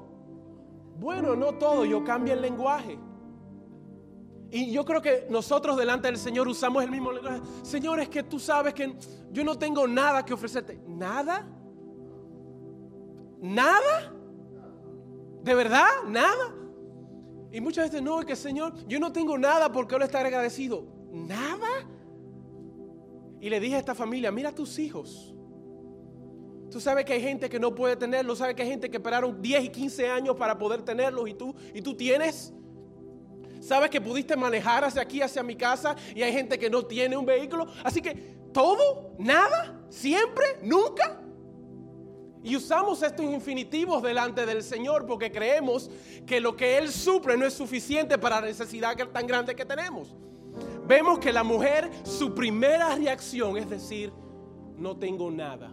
Bueno, 0.99 1.35
no 1.35 1.53
todo, 1.53 1.85
yo 1.85 2.03
cambio 2.03 2.33
el 2.33 2.41
lenguaje. 2.41 2.97
Y 4.53 4.71
yo 4.71 4.85
creo 4.85 5.01
que 5.01 5.25
nosotros 5.31 5.75
delante 5.75 6.07
del 6.07 6.17
Señor 6.17 6.47
usamos 6.47 6.83
el 6.83 6.91
mismo 6.91 7.11
lenguaje. 7.11 7.41
Señor, 7.63 7.99
es 7.99 8.07
que 8.07 8.21
tú 8.21 8.37
sabes 8.39 8.75
que 8.75 8.95
yo 9.31 9.43
no 9.43 9.57
tengo 9.57 9.87
nada 9.87 10.23
que 10.23 10.31
ofrecerte. 10.31 10.79
¿Nada? 10.85 11.43
¿Nada? 13.41 14.13
¿De 15.41 15.55
verdad? 15.55 15.87
¿Nada? 16.07 16.53
Y 17.51 17.61
muchas 17.61 17.85
veces 17.85 18.03
no, 18.03 18.19
es 18.19 18.27
que 18.27 18.35
Señor, 18.35 18.75
yo 18.87 18.99
no 18.99 19.11
tengo 19.11 19.39
nada 19.39 19.71
porque 19.71 19.95
ahora 19.95 20.05
estar 20.05 20.23
agradecido. 20.23 20.85
¿Nada? 21.11 21.89
Y 23.41 23.49
le 23.49 23.59
dije 23.59 23.75
a 23.75 23.79
esta 23.79 23.95
familia, 23.95 24.31
mira 24.31 24.53
tus 24.53 24.77
hijos. 24.77 25.33
Tú 26.69 26.79
sabes 26.79 27.05
que 27.05 27.13
hay 27.13 27.21
gente 27.21 27.49
que 27.49 27.59
no 27.59 27.73
puede 27.73 27.95
tenerlos, 27.95 28.37
sabes 28.37 28.53
que 28.53 28.61
hay 28.61 28.69
gente 28.69 28.91
que 28.91 28.97
esperaron 28.97 29.41
10 29.41 29.63
y 29.63 29.69
15 29.69 30.09
años 30.11 30.35
para 30.35 30.59
poder 30.59 30.83
tenerlos 30.83 31.27
y 31.27 31.33
tú, 31.33 31.55
y 31.73 31.81
tú 31.81 31.95
tienes. 31.95 32.53
Sabes 33.63 33.89
que 33.89 34.01
pudiste 34.01 34.35
manejar 34.35 34.83
hacia 34.83 35.01
aquí, 35.01 35.21
hacia 35.21 35.41
mi 35.41 35.55
casa, 35.55 35.95
y 36.13 36.21
hay 36.21 36.33
gente 36.33 36.59
que 36.59 36.69
no 36.69 36.83
tiene 36.85 37.15
un 37.15 37.25
vehículo. 37.25 37.65
Así 37.81 38.01
que 38.01 38.13
todo, 38.51 39.15
nada, 39.17 39.85
siempre, 39.89 40.45
nunca. 40.61 41.21
Y 42.43 42.57
usamos 42.57 43.01
estos 43.01 43.25
infinitivos 43.25 44.03
delante 44.03 44.45
del 44.45 44.63
Señor 44.63 45.05
porque 45.05 45.31
creemos 45.31 45.89
que 46.25 46.41
lo 46.41 46.57
que 46.57 46.77
Él 46.77 46.91
suple 46.91 47.37
no 47.37 47.45
es 47.45 47.53
suficiente 47.53 48.17
para 48.17 48.41
la 48.41 48.47
necesidad 48.47 48.97
tan 49.13 49.25
grande 49.25 49.55
que 49.55 49.63
tenemos. 49.63 50.13
vemos 50.85 51.19
que 51.19 51.31
la 51.31 51.43
mujer, 51.43 51.89
su 52.03 52.35
primera 52.35 52.93
reacción 52.95 53.55
es 53.55 53.69
decir, 53.69 54.11
no 54.75 54.97
tengo 54.97 55.31
nada. 55.31 55.71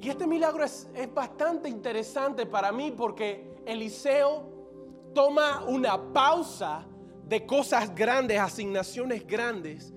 Y 0.00 0.08
este 0.08 0.26
milagro 0.26 0.64
es, 0.64 0.88
es 0.94 1.12
bastante 1.12 1.68
interesante 1.68 2.46
para 2.46 2.72
mí 2.72 2.90
porque 2.90 3.51
Eliseo 3.66 5.10
toma 5.14 5.64
una 5.66 6.12
pausa 6.12 6.86
de 7.26 7.46
cosas 7.46 7.94
grandes, 7.94 8.38
asignaciones 8.38 9.26
grandes, 9.26 9.92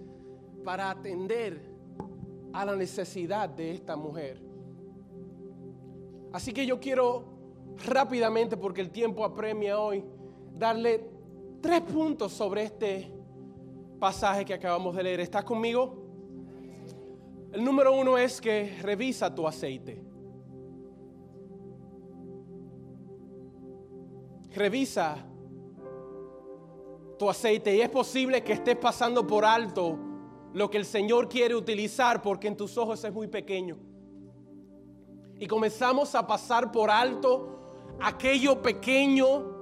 para 0.64 0.90
atender 0.90 1.62
a 2.54 2.66
la 2.66 2.76
necesidad 2.76 3.50
de 3.50 3.72
esta 3.72 3.96
mujer. 3.96 4.42
Así 6.32 6.54
que 6.54 6.66
yo 6.66 6.80
quiero 6.80 7.26
rápidamente, 7.86 8.58
porque 8.58 8.82
el 8.82 8.92
tiempo 8.92 9.24
apremia 9.24 9.80
hoy, 9.80 10.04
darle 10.54 11.10
tres 11.62 11.82
puntos 11.82 12.32
sobre 12.32 12.64
este 12.64 13.12
pasaje 14.00 14.46
que 14.46 14.54
acabamos 14.54 14.96
de 14.96 15.04
leer. 15.04 15.20
¿Estás 15.20 15.44
conmigo? 15.44 16.06
El 17.52 17.64
número 17.64 17.94
uno 17.94 18.18
es 18.18 18.42
que 18.42 18.78
revisa 18.82 19.34
tu 19.34 19.48
aceite. 19.48 20.05
Revisa 24.56 25.18
tu 27.20 27.30
aceite 27.30 27.76
y 27.76 27.82
es 27.82 27.90
posible 27.90 28.44
que 28.44 28.54
estés 28.54 28.78
pasando 28.78 29.26
por 29.26 29.46
alto 29.46 29.98
lo 30.54 30.70
que 30.70 30.78
el 30.78 30.86
Señor 30.86 31.28
quiere 31.28 31.56
utilizar 31.56 32.22
porque 32.22 32.48
en 32.48 32.56
tus 32.56 32.78
ojos 32.78 33.04
es 33.04 33.12
muy 33.12 33.28
pequeño. 33.28 33.78
Y 35.38 35.48
comenzamos 35.48 36.16
a 36.16 36.26
pasar 36.26 36.72
por 36.72 36.90
alto 36.90 37.60
aquello 38.02 38.62
pequeño 38.62 39.54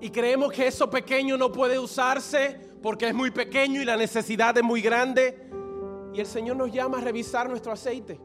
y 0.00 0.10
creemos 0.10 0.52
que 0.52 0.68
eso 0.68 0.88
pequeño 0.88 1.36
no 1.36 1.50
puede 1.50 1.78
usarse 1.78 2.60
porque 2.80 3.08
es 3.08 3.14
muy 3.14 3.30
pequeño 3.30 3.82
y 3.82 3.84
la 3.84 3.96
necesidad 3.96 4.56
es 4.56 4.62
muy 4.62 4.80
grande. 4.80 5.50
Y 6.14 6.20
el 6.20 6.26
Señor 6.26 6.56
nos 6.56 6.72
llama 6.72 6.98
a 6.98 7.00
revisar 7.00 7.48
nuestro 7.48 7.72
aceite. 7.72 8.20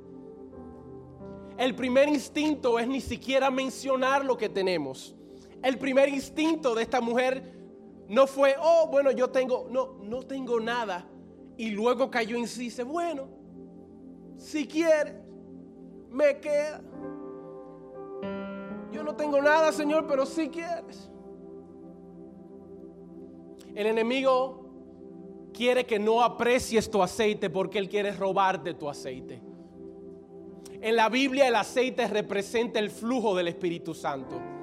El 1.57 1.73
primer 1.73 2.07
instinto 2.09 2.77
es 2.77 2.87
ni 2.87 3.01
siquiera 3.01 3.49
mencionar 3.49 4.23
lo 4.23 4.37
que 4.37 4.49
tenemos. 4.49 5.15
El 5.63 5.77
primer 5.77 6.09
instinto 6.09 6.75
de 6.75 6.83
esta 6.83 7.01
mujer 7.01 7.53
no 8.07 8.27
fue, 8.27 8.55
oh, 8.61 8.87
bueno, 8.91 9.11
yo 9.11 9.29
tengo, 9.29 9.67
no, 9.69 9.97
no 10.03 10.23
tengo 10.23 10.59
nada. 10.59 11.05
Y 11.57 11.71
luego 11.71 12.11
cayó 12.11 12.37
en 12.37 12.47
sí 12.47 12.65
dice, 12.65 12.83
bueno, 12.83 13.27
si 14.37 14.67
quiere, 14.67 15.15
me 16.11 16.39
queda. 16.39 16.81
Yo 18.91 19.03
no 19.03 19.15
tengo 19.15 19.41
nada, 19.41 19.71
Señor, 19.71 20.05
pero 20.07 20.25
si 20.25 20.49
quieres. 20.49 21.09
El 23.73 23.87
enemigo 23.87 24.65
quiere 25.53 25.85
que 25.85 25.99
no 25.99 26.21
aprecies 26.21 26.89
tu 26.89 27.01
aceite 27.01 27.49
porque 27.49 27.79
él 27.79 27.89
quiere 27.89 28.11
robarte 28.11 28.73
tu 28.73 28.89
aceite. 28.89 29.41
En 30.81 30.95
la 30.95 31.09
Biblia 31.09 31.47
el 31.47 31.55
aceite 31.55 32.07
representa 32.07 32.79
el 32.79 32.89
flujo 32.89 33.35
del 33.35 33.47
Espíritu 33.47 33.93
Santo. 33.93 34.54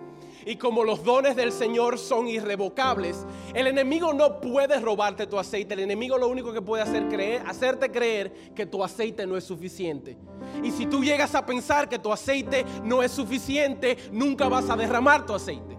Y 0.46 0.56
como 0.56 0.84
los 0.84 1.04
dones 1.04 1.36
del 1.36 1.52
Señor 1.52 1.98
son 1.98 2.28
irrevocables, 2.28 3.26
el 3.54 3.66
enemigo 3.66 4.12
no 4.12 4.40
puede 4.40 4.80
robarte 4.80 5.26
tu 5.26 5.38
aceite. 5.38 5.74
El 5.74 5.80
enemigo 5.80 6.18
lo 6.18 6.28
único 6.28 6.52
que 6.52 6.62
puede 6.62 6.82
hacer 6.82 7.08
creer, 7.08 7.42
hacerte 7.46 7.90
creer 7.90 8.32
que 8.54 8.66
tu 8.66 8.82
aceite 8.82 9.26
no 9.26 9.36
es 9.36 9.44
suficiente. 9.44 10.16
Y 10.62 10.70
si 10.70 10.86
tú 10.86 11.02
llegas 11.02 11.34
a 11.34 11.46
pensar 11.46 11.88
que 11.88 11.98
tu 11.98 12.12
aceite 12.12 12.64
no 12.84 13.02
es 13.02 13.12
suficiente, 13.12 13.96
nunca 14.10 14.48
vas 14.48 14.68
a 14.70 14.76
derramar 14.76 15.24
tu 15.26 15.34
aceite. 15.34 15.76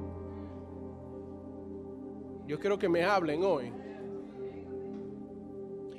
Yo 2.47 2.59
quiero 2.59 2.77
que 2.77 2.89
me 2.89 3.03
hablen 3.03 3.43
hoy. 3.43 3.71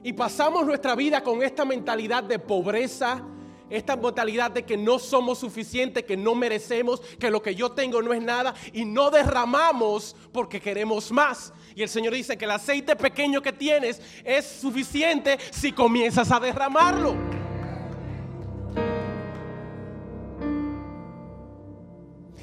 Y 0.03 0.13
pasamos 0.13 0.67
nuestra 0.67 0.95
vida 0.95 1.23
con 1.23 1.43
esta 1.43 1.65
mentalidad 1.65 2.23
de 2.23 2.39
pobreza, 2.39 3.25
esta 3.71 3.97
mentalidad 3.97 4.51
de 4.51 4.65
que 4.65 4.77
no 4.77 4.99
somos 4.99 5.39
suficientes, 5.39 6.05
que 6.05 6.17
no 6.17 6.35
merecemos, 6.35 7.01
que 7.19 7.31
lo 7.31 7.43
que 7.43 7.55
yo 7.55 7.73
tengo 7.73 8.03
no 8.03 8.13
es 8.13 8.23
nada 8.23 8.55
y 8.73 8.85
no 8.85 9.11
derramamos 9.11 10.15
porque 10.33 10.61
queremos 10.61 11.11
más. 11.11 11.53
Y 11.75 11.83
el 11.83 11.89
Señor 11.89 12.15
dice 12.15 12.37
que 12.37 12.45
el 12.45 12.51
aceite 12.51 12.97
pequeño 12.97 13.43
que 13.43 13.53
tienes 13.53 14.01
es 14.25 14.47
suficiente 14.47 15.39
si 15.51 15.73
comienzas 15.73 16.31
a 16.31 16.41
derramarlo. 16.41 17.44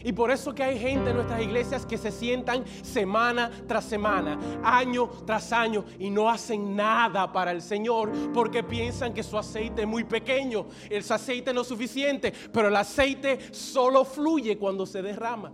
Y 0.03 0.13
por 0.13 0.31
eso 0.31 0.53
que 0.53 0.63
hay 0.63 0.79
gente 0.79 1.09
en 1.09 1.15
nuestras 1.17 1.41
iglesias 1.41 1.85
que 1.85 1.97
se 1.97 2.11
sientan 2.11 2.63
semana 2.83 3.51
tras 3.67 3.85
semana, 3.85 4.39
año 4.63 5.09
tras 5.25 5.51
año 5.51 5.85
y 5.99 6.09
no 6.09 6.29
hacen 6.29 6.75
nada 6.75 7.31
para 7.31 7.51
el 7.51 7.61
Señor 7.61 8.11
porque 8.33 8.63
piensan 8.63 9.13
que 9.13 9.23
su 9.23 9.37
aceite 9.37 9.81
es 9.81 9.87
muy 9.87 10.03
pequeño, 10.03 10.67
el 10.89 11.03
aceite 11.09 11.53
no 11.53 11.61
es 11.61 11.67
suficiente, 11.67 12.33
pero 12.51 12.67
el 12.67 12.75
aceite 12.75 13.53
solo 13.53 14.05
fluye 14.05 14.57
cuando 14.57 14.85
se 14.85 15.01
derrama. 15.01 15.51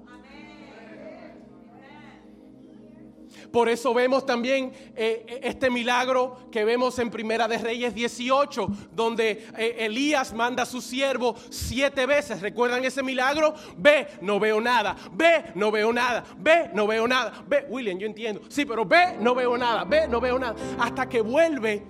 Por 3.51 3.69
eso 3.69 3.93
vemos 3.93 4.25
también 4.25 4.71
eh, 4.95 5.39
este 5.43 5.69
milagro 5.69 6.49
que 6.51 6.65
vemos 6.65 6.99
en 6.99 7.09
Primera 7.09 7.47
de 7.47 7.57
Reyes 7.57 7.93
18, 7.93 8.67
donde 8.91 9.47
eh, 9.57 9.75
Elías 9.79 10.33
manda 10.33 10.63
a 10.63 10.65
su 10.65 10.81
siervo 10.81 11.35
siete 11.49 12.05
veces. 12.05 12.41
¿Recuerdan 12.41 12.83
ese 12.83 13.03
milagro? 13.03 13.53
Ve, 13.77 14.07
no 14.21 14.39
veo 14.39 14.59
nada. 14.59 14.95
Ve, 15.11 15.45
no 15.55 15.71
veo 15.71 15.93
nada. 15.93 16.23
Ve, 16.37 16.69
no 16.73 16.87
veo 16.87 17.07
nada. 17.07 17.43
Ve, 17.47 17.65
William, 17.69 17.97
yo 17.97 18.07
entiendo. 18.07 18.41
Sí, 18.49 18.65
pero 18.65 18.85
ve, 18.85 19.17
no 19.19 19.33
veo 19.33 19.57
nada. 19.57 19.83
Ve, 19.83 20.07
no 20.07 20.19
veo 20.19 20.37
nada. 20.37 20.55
Hasta 20.79 21.07
que 21.07 21.21
vuelve 21.21 21.83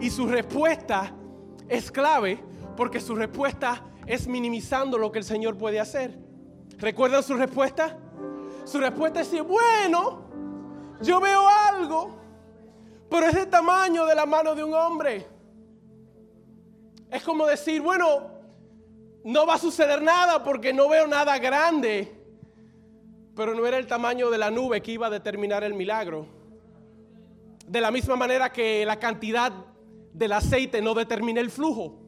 y 0.00 0.10
su 0.10 0.26
respuesta 0.26 1.14
es 1.68 1.90
clave 1.90 2.42
porque 2.76 3.00
su 3.00 3.14
respuesta 3.14 3.84
es 4.06 4.26
minimizando 4.26 4.98
lo 4.98 5.12
que 5.12 5.18
el 5.18 5.24
Señor 5.24 5.56
puede 5.56 5.80
hacer. 5.80 6.18
¿Recuerdan 6.78 7.22
su 7.22 7.34
respuesta? 7.34 7.96
Su 8.64 8.78
respuesta 8.78 9.20
es 9.20 9.30
decir, 9.30 9.44
bueno, 9.46 10.30
yo 11.02 11.20
veo 11.20 11.42
algo, 11.48 12.16
pero 13.08 13.26
es 13.26 13.34
del 13.34 13.48
tamaño 13.48 14.06
de 14.06 14.14
la 14.14 14.26
mano 14.26 14.54
de 14.54 14.64
un 14.64 14.74
hombre. 14.74 15.26
Es 17.10 17.22
como 17.22 17.46
decir, 17.46 17.82
bueno, 17.82 18.30
no 19.24 19.46
va 19.46 19.54
a 19.54 19.58
suceder 19.58 20.02
nada 20.02 20.42
porque 20.44 20.72
no 20.72 20.88
veo 20.88 21.06
nada 21.06 21.38
grande, 21.38 22.12
pero 23.34 23.54
no 23.54 23.66
era 23.66 23.78
el 23.78 23.86
tamaño 23.86 24.30
de 24.30 24.38
la 24.38 24.50
nube 24.50 24.80
que 24.80 24.92
iba 24.92 25.08
a 25.08 25.10
determinar 25.10 25.64
el 25.64 25.74
milagro. 25.74 26.26
De 27.66 27.80
la 27.80 27.90
misma 27.90 28.16
manera 28.16 28.52
que 28.52 28.84
la 28.84 28.98
cantidad 28.98 29.52
del 30.12 30.32
aceite 30.32 30.82
no 30.82 30.94
determina 30.94 31.40
el 31.40 31.50
flujo. 31.50 32.00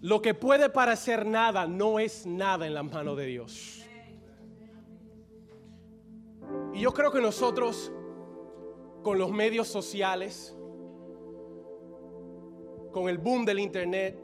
Lo 0.00 0.22
que 0.22 0.34
puede 0.34 0.70
parecer 0.70 1.26
nada 1.26 1.66
no 1.66 1.98
es 1.98 2.24
nada 2.24 2.66
en 2.66 2.74
las 2.74 2.84
manos 2.84 3.16
de 3.16 3.26
Dios. 3.26 3.77
Y 6.78 6.82
yo 6.82 6.94
creo 6.94 7.10
que 7.10 7.20
nosotros, 7.20 7.90
con 9.02 9.18
los 9.18 9.32
medios 9.32 9.66
sociales, 9.66 10.56
con 12.92 13.08
el 13.08 13.18
boom 13.18 13.44
del 13.44 13.58
Internet, 13.58 14.16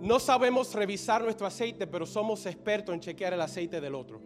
no 0.00 0.18
sabemos 0.18 0.74
revisar 0.74 1.22
nuestro 1.22 1.46
aceite, 1.46 1.86
pero 1.86 2.06
somos 2.06 2.44
expertos 2.46 2.92
en 2.92 3.00
chequear 3.02 3.34
el 3.34 3.40
aceite 3.40 3.80
del 3.80 3.94
otro. 3.94 4.20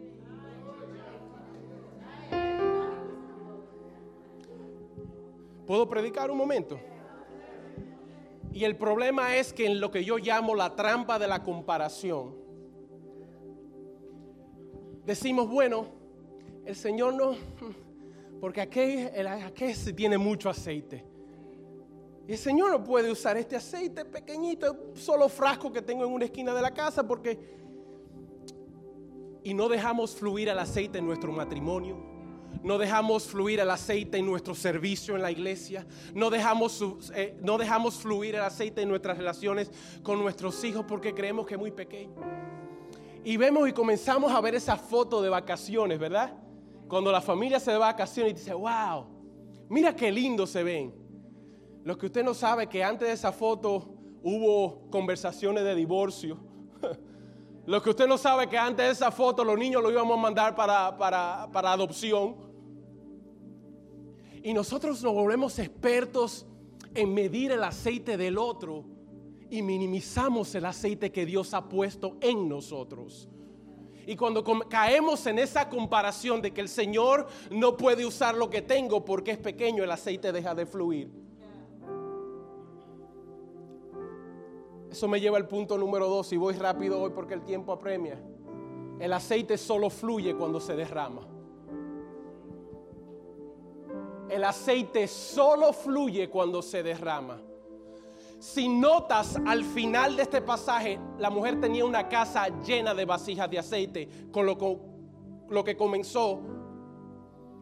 ¿Puedo 5.67 5.87
predicar 5.87 6.31
un 6.31 6.37
momento? 6.39 6.79
Y 8.51 8.63
el 8.63 8.75
problema 8.75 9.35
es 9.35 9.53
que 9.53 9.67
en 9.67 9.79
lo 9.79 9.91
que 9.91 10.03
yo 10.03 10.17
llamo 10.17 10.55
la 10.55 10.75
trampa 10.75 11.19
de 11.19 11.27
la 11.27 11.43
comparación, 11.43 12.46
decimos, 15.07 15.47
bueno, 15.47 15.87
el 16.65 16.75
Señor 16.75 17.13
no, 17.13 17.35
porque 18.41 18.59
aquí, 18.59 19.07
aquí 19.45 19.73
se 19.73 19.93
tiene 19.93 20.17
mucho 20.17 20.49
aceite. 20.49 21.03
Y 22.27 22.33
el 22.33 22.37
Señor 22.37 22.71
no 22.71 22.83
puede 22.83 23.09
usar 23.09 23.37
este 23.37 23.55
aceite 23.55 24.03
pequeñito, 24.03 24.91
solo 24.95 25.29
frasco 25.29 25.71
que 25.71 25.81
tengo 25.81 26.03
en 26.05 26.11
una 26.11 26.25
esquina 26.25 26.53
de 26.53 26.61
la 26.61 26.73
casa, 26.73 27.07
porque... 27.07 27.39
Y 29.43 29.53
no 29.53 29.69
dejamos 29.69 30.13
fluir 30.13 30.49
el 30.49 30.59
aceite 30.59 30.97
en 30.97 31.05
nuestro 31.05 31.31
matrimonio. 31.31 31.97
No 32.61 32.77
dejamos 32.77 33.23
fluir 33.27 33.61
el 33.61 33.71
aceite 33.71 34.17
en 34.17 34.25
nuestro 34.25 34.53
servicio 34.53 35.15
en 35.15 35.21
la 35.21 35.31
iglesia. 35.31 35.87
No 36.13 36.29
dejamos, 36.29 37.13
eh, 37.15 37.37
no 37.41 37.57
dejamos 37.57 37.95
fluir 37.95 38.35
el 38.35 38.41
aceite 38.41 38.81
en 38.81 38.89
nuestras 38.89 39.17
relaciones 39.17 39.71
con 40.03 40.19
nuestros 40.19 40.61
hijos 40.65 40.83
porque 40.85 41.13
creemos 41.13 41.47
que 41.47 41.53
es 41.53 41.59
muy 41.61 41.71
pequeño. 41.71 42.15
Y 43.23 43.37
vemos 43.37 43.67
y 43.67 43.73
comenzamos 43.73 44.31
a 44.31 44.41
ver 44.41 44.55
esa 44.55 44.77
foto 44.77 45.21
de 45.21 45.29
vacaciones, 45.29 45.99
¿verdad? 45.99 46.33
Cuando 46.87 47.11
la 47.11 47.21
familia 47.21 47.59
se 47.59 47.71
va 47.71 47.73
de 47.73 47.79
vacaciones 47.79 48.31
y 48.31 48.35
dice, 48.35 48.53
wow, 48.53 49.05
mira 49.69 49.95
qué 49.95 50.11
lindo 50.11 50.47
se 50.47 50.63
ven. 50.63 50.93
Lo 51.83 51.97
que 51.97 52.07
usted 52.07 52.23
no 52.23 52.33
sabe 52.33 52.67
que 52.67 52.83
antes 52.83 53.07
de 53.07 53.13
esa 53.13 53.31
foto 53.31 53.95
hubo 54.23 54.89
conversaciones 54.89 55.63
de 55.63 55.75
divorcio. 55.75 56.37
Lo 57.65 57.81
que 57.81 57.89
usted 57.89 58.07
no 58.07 58.17
sabe 58.17 58.47
que 58.47 58.57
antes 58.57 58.85
de 58.85 58.91
esa 58.91 59.11
foto 59.11 59.43
los 59.43 59.57
niños 59.57 59.83
lo 59.83 59.91
íbamos 59.91 60.17
a 60.17 60.21
mandar 60.21 60.55
para, 60.55 60.97
para, 60.97 61.49
para 61.51 61.73
adopción. 61.73 62.35
Y 64.41 64.53
nosotros 64.53 65.03
nos 65.03 65.13
volvemos 65.13 65.59
expertos 65.59 66.45
en 66.95 67.13
medir 67.13 67.51
el 67.51 67.63
aceite 67.63 68.15
del 68.15 68.37
otro 68.37 68.96
y 69.49 69.61
minimizamos 69.61 70.53
el 70.55 70.65
aceite 70.65 71.11
que 71.11 71.25
Dios 71.25 71.53
ha 71.53 71.67
puesto 71.67 72.17
en 72.21 72.47
nosotros. 72.49 73.29
Y 74.05 74.15
cuando 74.15 74.43
caemos 74.69 75.25
en 75.27 75.37
esa 75.37 75.67
comparación 75.67 76.41
de 76.41 76.53
que 76.53 76.61
el 76.61 76.69
Señor 76.69 77.27
no 77.51 77.75
puede 77.75 78.05
usar 78.05 78.35
lo 78.35 78.49
que 78.49 78.61
tengo 78.61 79.03
porque 79.03 79.31
es 79.31 79.37
pequeño, 79.37 79.83
el 79.83 79.91
aceite 79.91 80.31
deja 80.31 80.55
de 80.55 80.65
fluir. 80.65 81.11
Eso 84.89 85.07
me 85.09 85.19
lleva 85.19 85.37
al 85.37 85.47
punto 85.47 85.77
número 85.77 86.07
dos 86.07 86.31
y 86.31 86.37
voy 86.37 86.53
rápido 86.53 87.01
hoy 87.01 87.11
porque 87.13 87.33
el 87.33 87.43
tiempo 87.43 87.73
apremia. 87.73 88.17
El 88.99 89.11
aceite 89.11 89.57
solo 89.57 89.89
fluye 89.89 90.35
cuando 90.35 90.59
se 90.59 90.75
derrama. 90.75 91.27
El 94.29 94.43
aceite 94.43 95.07
solo 95.07 95.73
fluye 95.73 96.29
cuando 96.29 96.61
se 96.61 96.81
derrama. 96.81 97.41
Si 98.39 98.69
notas 98.69 99.35
al 99.47 99.63
final 99.63 100.15
de 100.15 100.23
este 100.23 100.41
pasaje, 100.41 100.99
la 101.17 101.31
mujer 101.31 101.59
tenía 101.59 101.83
una 101.85 102.07
casa 102.07 102.47
llena 102.61 102.93
de 102.93 103.05
vasijas 103.05 103.49
de 103.49 103.57
aceite, 103.57 104.29
con 104.31 104.45
lo, 104.45 105.63
que 105.63 105.75
comenzó 105.75 106.41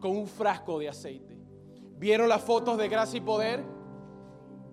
con 0.00 0.10
un 0.10 0.26
frasco 0.26 0.78
de 0.78 0.90
aceite. 0.90 1.38
¿Vieron 1.98 2.28
las 2.28 2.42
fotos 2.42 2.76
de 2.76 2.88
gracia 2.88 3.16
y 3.16 3.22
poder? 3.22 3.64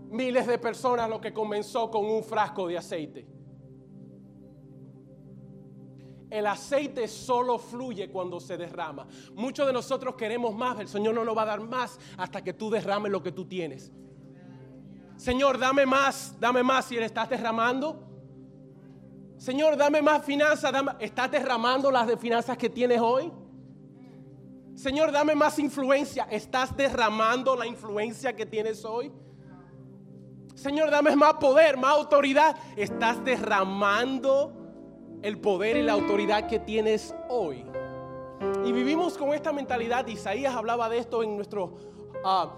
Miles 0.10 0.46
de 0.46 0.58
personas 0.58 1.10
lo 1.10 1.22
que 1.22 1.34
comenzó 1.34 1.89
con 1.89 2.06
un 2.06 2.22
frasco 2.22 2.68
de 2.68 2.78
aceite. 2.78 3.26
El 6.30 6.48
aceite 6.48 7.08
solo 7.08 7.58
fluye 7.58 8.10
cuando 8.10 8.42
se 8.42 8.58
derrama. 8.58 9.08
Muchos 9.36 9.66
de 9.68 9.72
nosotros 9.72 10.16
queremos 10.16 10.54
más, 10.54 10.80
el 10.80 10.89
Señor 10.89 11.13
no 11.13 11.24
nos 11.24 11.38
va 11.38 11.44
a 11.44 11.46
dar 11.46 11.62
más 11.62 11.98
hasta 12.18 12.44
que 12.44 12.54
tú 12.54 12.70
derrames 12.70 13.12
lo 13.12 13.24
que 13.24 13.32
tú 13.32 13.46
tienes. 13.46 13.94
Señor, 15.17 15.58
dame 15.58 15.86
más, 15.86 16.36
dame 16.39 16.63
más 16.63 16.86
si 16.86 16.95
le 16.95 17.06
estás 17.06 17.30
derramando. 17.30 18.04
Señor, 19.38 19.76
dame 19.76 20.02
más 20.02 20.23
finanzas, 20.23 20.73
¿estás 20.99 21.30
derramando 21.32 21.91
las 21.91 22.08
de 22.08 22.17
finanzas 22.17 22.58
que 22.58 22.69
tienes 22.69 22.99
hoy? 22.99 23.32
Señor, 24.76 25.12
dame 25.12 25.36
más 25.36 25.60
influencia, 25.60 26.28
¿estás 26.32 26.76
derramando 26.76 27.56
la 27.56 27.67
influencia 27.67 28.36
que 28.36 28.45
tienes 28.45 28.84
hoy? 28.86 29.12
Señor, 30.56 30.89
dame 30.89 31.15
más 31.15 31.34
poder, 31.34 31.78
más 31.78 31.91
autoridad, 31.91 32.56
¿estás 32.76 33.23
derramando 33.23 34.54
el 35.21 35.38
poder 35.39 35.78
y 35.78 35.84
la 35.84 35.93
autoridad 35.93 36.47
que 36.47 36.60
tienes 36.60 37.13
hoy? 37.30 37.65
Y 38.65 38.71
vivimos 38.71 39.17
con 39.17 39.34
esta 39.34 39.52
mentalidad, 39.52 40.08
Isaías 40.08 40.56
hablaba 40.56 40.89
de 40.89 40.99
esto 40.99 41.21
en 41.21 41.36
nuestro... 41.36 41.76
Ah, 42.23 42.49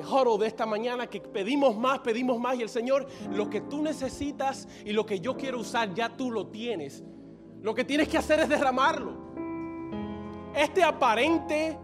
eh, 0.00 0.38
de 0.38 0.46
esta 0.46 0.66
mañana 0.66 1.06
que 1.06 1.20
pedimos 1.20 1.76
más, 1.76 2.00
pedimos 2.00 2.38
más 2.38 2.56
y 2.58 2.62
el 2.62 2.68
Señor, 2.68 3.06
lo 3.30 3.50
que 3.50 3.60
tú 3.62 3.82
necesitas 3.82 4.68
y 4.84 4.92
lo 4.92 5.04
que 5.04 5.20
yo 5.20 5.36
quiero 5.36 5.58
usar, 5.58 5.92
ya 5.94 6.16
tú 6.16 6.30
lo 6.30 6.46
tienes. 6.46 7.04
Lo 7.60 7.74
que 7.74 7.84
tienes 7.84 8.08
que 8.08 8.18
hacer 8.18 8.40
es 8.40 8.48
derramarlo. 8.48 9.32
Este 10.54 10.82
aparente 10.82 11.78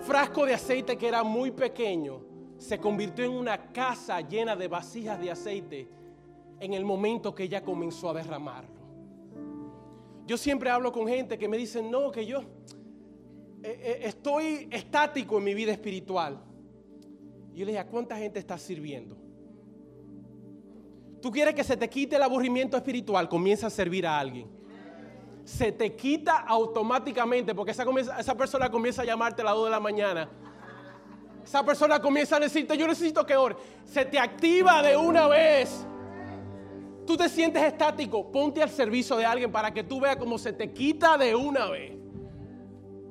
frasco 0.00 0.46
de 0.46 0.54
aceite 0.54 0.96
que 0.96 1.08
era 1.08 1.22
muy 1.22 1.50
pequeño 1.50 2.22
se 2.56 2.78
convirtió 2.78 3.24
en 3.24 3.32
una 3.32 3.72
casa 3.72 4.20
llena 4.20 4.56
de 4.56 4.68
vasijas 4.68 5.20
de 5.20 5.30
aceite 5.30 5.88
en 6.60 6.74
el 6.74 6.84
momento 6.84 7.34
que 7.34 7.44
ella 7.44 7.62
comenzó 7.62 8.10
a 8.10 8.14
derramarlo. 8.14 8.78
Yo 10.26 10.36
siempre 10.36 10.70
hablo 10.70 10.92
con 10.92 11.06
gente 11.06 11.38
que 11.38 11.48
me 11.48 11.56
dicen, 11.56 11.90
no, 11.90 12.10
que 12.10 12.26
yo 12.26 12.40
eh, 12.40 12.44
eh, 13.62 14.00
estoy 14.02 14.68
estático 14.70 15.38
en 15.38 15.44
mi 15.44 15.54
vida 15.54 15.72
espiritual. 15.72 16.47
Y 17.58 17.62
yo 17.62 17.66
le 17.66 17.72
dije, 17.72 17.80
¿a 17.80 17.86
cuánta 17.88 18.16
gente 18.16 18.38
estás 18.38 18.62
sirviendo? 18.62 19.16
Tú 21.20 21.28
quieres 21.32 21.56
que 21.56 21.64
se 21.64 21.76
te 21.76 21.90
quite 21.90 22.14
el 22.14 22.22
aburrimiento 22.22 22.76
espiritual, 22.76 23.28
comienza 23.28 23.66
a 23.66 23.70
servir 23.70 24.06
a 24.06 24.16
alguien. 24.16 24.48
Se 25.42 25.72
te 25.72 25.96
quita 25.96 26.36
automáticamente 26.36 27.56
porque 27.56 27.72
esa, 27.72 28.36
persona 28.36 28.70
comienza 28.70 29.02
a 29.02 29.04
llamarte 29.04 29.42
a 29.42 29.46
las 29.46 29.54
2 29.54 29.64
de 29.64 29.70
la 29.72 29.80
mañana. 29.80 30.30
Esa 31.42 31.64
persona 31.64 32.00
comienza 32.00 32.36
a 32.36 32.38
decirte, 32.38 32.78
yo 32.78 32.86
necesito 32.86 33.26
que 33.26 33.34
ore. 33.34 33.56
Se 33.84 34.04
te 34.04 34.20
activa 34.20 34.80
de 34.80 34.96
una 34.96 35.26
vez. 35.26 35.84
Tú 37.08 37.16
te 37.16 37.28
sientes 37.28 37.60
estático, 37.64 38.30
ponte 38.30 38.62
al 38.62 38.70
servicio 38.70 39.16
de 39.16 39.26
alguien 39.26 39.50
para 39.50 39.74
que 39.74 39.82
tú 39.82 39.98
veas 39.98 40.14
cómo 40.14 40.38
se 40.38 40.52
te 40.52 40.72
quita 40.72 41.18
de 41.18 41.34
una 41.34 41.66
vez. 41.66 41.92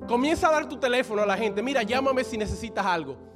Comienza 0.08 0.48
a 0.48 0.52
dar 0.52 0.66
tu 0.66 0.78
teléfono 0.78 1.20
a 1.20 1.26
la 1.26 1.36
gente. 1.36 1.62
Mira, 1.62 1.82
llámame 1.82 2.24
si 2.24 2.38
necesitas 2.38 2.86
algo. 2.86 3.28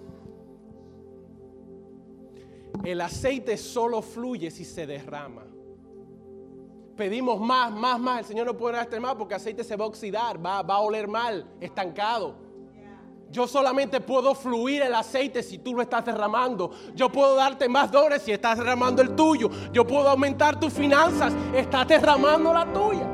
El 2.85 3.01
aceite 3.01 3.57
solo 3.57 4.03
fluye 4.03 4.51
si 4.51 4.65
se 4.65 4.87
derrama. 4.87 5.45
Pedimos 6.97 7.41
más, 7.41 7.73
más, 7.73 7.99
más. 7.99 8.19
El 8.21 8.25
Señor 8.25 8.47
no 8.47 8.57
puede 8.57 8.77
darte 8.77 8.99
más 8.99 9.15
porque 9.15 9.35
el 9.35 9.41
aceite 9.41 9.65
se 9.65 9.77
va 9.77 9.85
a 9.85 9.89
oxidar, 9.89 10.45
va, 10.45 10.63
va 10.63 10.75
a 10.75 10.81
oler 10.81 11.09
mal, 11.09 11.47
estancado. 11.61 12.35
Yo 13.31 13.47
solamente 13.47 14.01
puedo 14.01 14.35
fluir 14.35 14.83
el 14.83 14.95
aceite 14.95 15.43
si 15.43 15.59
tú 15.59 15.75
lo 15.75 15.81
estás 15.81 16.05
derramando. 16.05 16.71
Yo 16.95 17.11
puedo 17.11 17.35
darte 17.35 17.67
más 17.67 17.91
dones 17.91 18.23
si 18.23 18.33
estás 18.33 18.59
derramando 18.59 19.01
el 19.01 19.17
tuyo. 19.17 19.49
Yo 19.73 19.87
puedo 19.87 20.09
aumentar 20.09 20.61
tus 20.61 20.73
finanzas, 20.73 21.33
estás 21.55 21.89
derramando 21.89 22.53
la 22.53 22.71
tuya. 22.73 23.09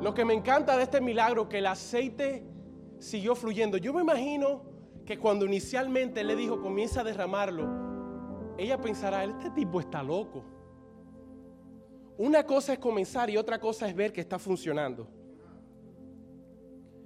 Lo 0.00 0.14
que 0.14 0.24
me 0.24 0.32
encanta 0.32 0.76
de 0.76 0.84
este 0.84 1.00
milagro 1.00 1.48
que 1.48 1.58
el 1.58 1.66
aceite 1.66 2.46
siguió 3.00 3.34
fluyendo. 3.34 3.78
Yo 3.78 3.92
me 3.92 4.02
imagino 4.02 4.69
que 5.10 5.18
cuando 5.18 5.44
inicialmente 5.44 6.22
le 6.22 6.36
dijo 6.36 6.62
comienza 6.62 7.00
a 7.00 7.02
derramarlo, 7.02 7.68
ella 8.56 8.80
pensará, 8.80 9.24
este 9.24 9.50
tipo 9.50 9.80
está 9.80 10.04
loco. 10.04 10.44
Una 12.16 12.46
cosa 12.46 12.74
es 12.74 12.78
comenzar 12.78 13.28
y 13.28 13.36
otra 13.36 13.58
cosa 13.58 13.88
es 13.88 13.96
ver 13.96 14.12
que 14.12 14.20
está 14.20 14.38
funcionando. 14.38 15.08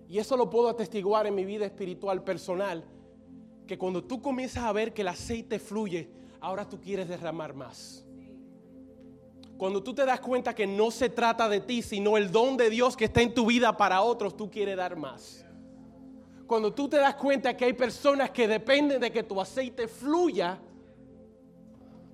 Y 0.07 0.19
eso 0.19 0.37
lo 0.37 0.51
puedo 0.51 0.69
atestiguar 0.69 1.27
en 1.27 1.35
mi 1.35 1.47
vida 1.47 1.65
espiritual 1.65 2.23
personal, 2.23 2.85
que 3.67 3.79
cuando 3.79 4.05
tú 4.05 4.21
comienzas 4.21 4.65
a 4.65 4.73
ver 4.75 4.93
que 4.93 5.01
el 5.01 5.09
aceite 5.09 5.59
fluye, 5.59 6.11
ahora 6.41 6.69
tú 6.69 6.79
quieres 6.79 7.09
derramar 7.09 7.55
más. 7.55 8.07
Cuando 9.57 9.83
tú 9.83 9.95
te 9.95 10.05
das 10.05 10.21
cuenta 10.21 10.55
que 10.55 10.67
no 10.67 10.91
se 10.91 11.09
trata 11.09 11.49
de 11.49 11.63
ti, 11.63 11.81
sino 11.81 12.19
el 12.19 12.31
don 12.31 12.59
de 12.59 12.69
Dios 12.69 12.99
que 12.99 13.07
está 13.07 13.23
en 13.23 13.33
tu 13.33 13.47
vida 13.47 13.75
para 13.79 14.03
otros, 14.03 14.37
tú 14.37 14.51
quieres 14.51 14.77
dar 14.77 14.95
más 14.95 15.45
cuando 16.47 16.73
tú 16.75 16.89
te 16.89 16.99
das 16.99 17.15
cuenta 17.15 17.57
que 17.57 17.65
hay 17.65 17.73
personas 17.73 18.31
que 18.31 18.47
dependen 18.47 19.01
de 19.01 19.11
que 19.11 19.23
tu 19.23 19.41
aceite 19.41 19.89
fluya, 19.89 20.59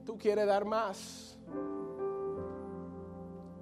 tú 0.05 0.17
quieres 0.17 0.47
dar 0.47 0.65
más. 0.65 1.39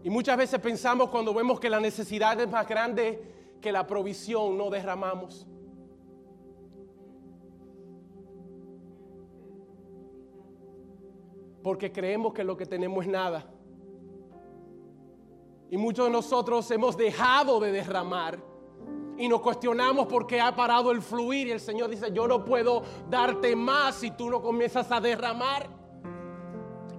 Y 0.02 0.10
muchas 0.10 0.36
veces 0.36 0.60
pensamos 0.60 1.08
cuando 1.08 1.34
vemos 1.34 1.58
que 1.58 1.70
la 1.70 1.80
necesidad 1.80 2.38
es 2.40 2.48
más 2.48 2.68
grande 2.68 3.22
que 3.60 3.72
la 3.72 3.86
provisión, 3.86 4.56
no 4.56 4.70
derramamos. 4.70 5.46
Porque 11.62 11.90
creemos 11.90 12.32
que 12.32 12.44
lo 12.44 12.56
que 12.56 12.66
tenemos 12.66 13.04
es 13.04 13.10
nada. 13.10 13.50
Y 15.70 15.76
muchos 15.76 16.06
de 16.06 16.12
nosotros 16.12 16.70
hemos 16.70 16.96
dejado 16.96 17.60
de 17.60 17.72
derramar 17.72 18.38
y 19.18 19.28
nos 19.28 19.40
cuestionamos 19.40 20.06
por 20.06 20.26
qué 20.26 20.40
ha 20.40 20.54
parado 20.54 20.92
el 20.92 21.02
fluir 21.02 21.48
y 21.48 21.50
el 21.50 21.60
Señor 21.60 21.90
dice, 21.90 22.12
yo 22.12 22.28
no 22.28 22.44
puedo 22.44 22.82
darte 23.10 23.56
más 23.56 23.96
si 23.96 24.12
tú 24.12 24.30
no 24.30 24.40
comienzas 24.40 24.90
a 24.92 25.00
derramar. 25.00 25.68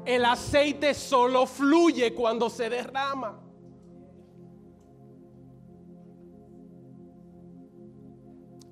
El 0.03 0.25
aceite 0.25 0.93
solo 0.93 1.45
fluye 1.45 2.13
cuando 2.13 2.49
se 2.49 2.69
derrama. 2.69 3.39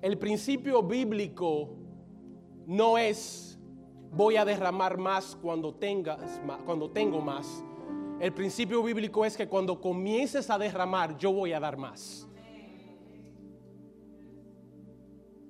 El 0.01 0.17
principio 0.17 0.83
bíblico 0.83 1.69
no 2.65 2.97
es 2.97 3.57
voy 4.12 4.36
a 4.36 4.45
derramar 4.45 4.97
más 4.97 5.38
cuando 5.41 5.73
tengas 5.73 6.41
cuando 6.65 6.89
tengo 6.89 7.21
más. 7.21 7.63
El 8.19 8.33
principio 8.33 8.83
bíblico 8.83 9.23
es 9.23 9.38
que 9.38 9.47
cuando 9.47 9.79
comiences 9.79 10.49
a 10.49 10.57
derramar, 10.57 11.17
yo 11.17 11.31
voy 11.31 11.53
a 11.53 11.60
dar 11.60 11.77
más. 11.77 12.27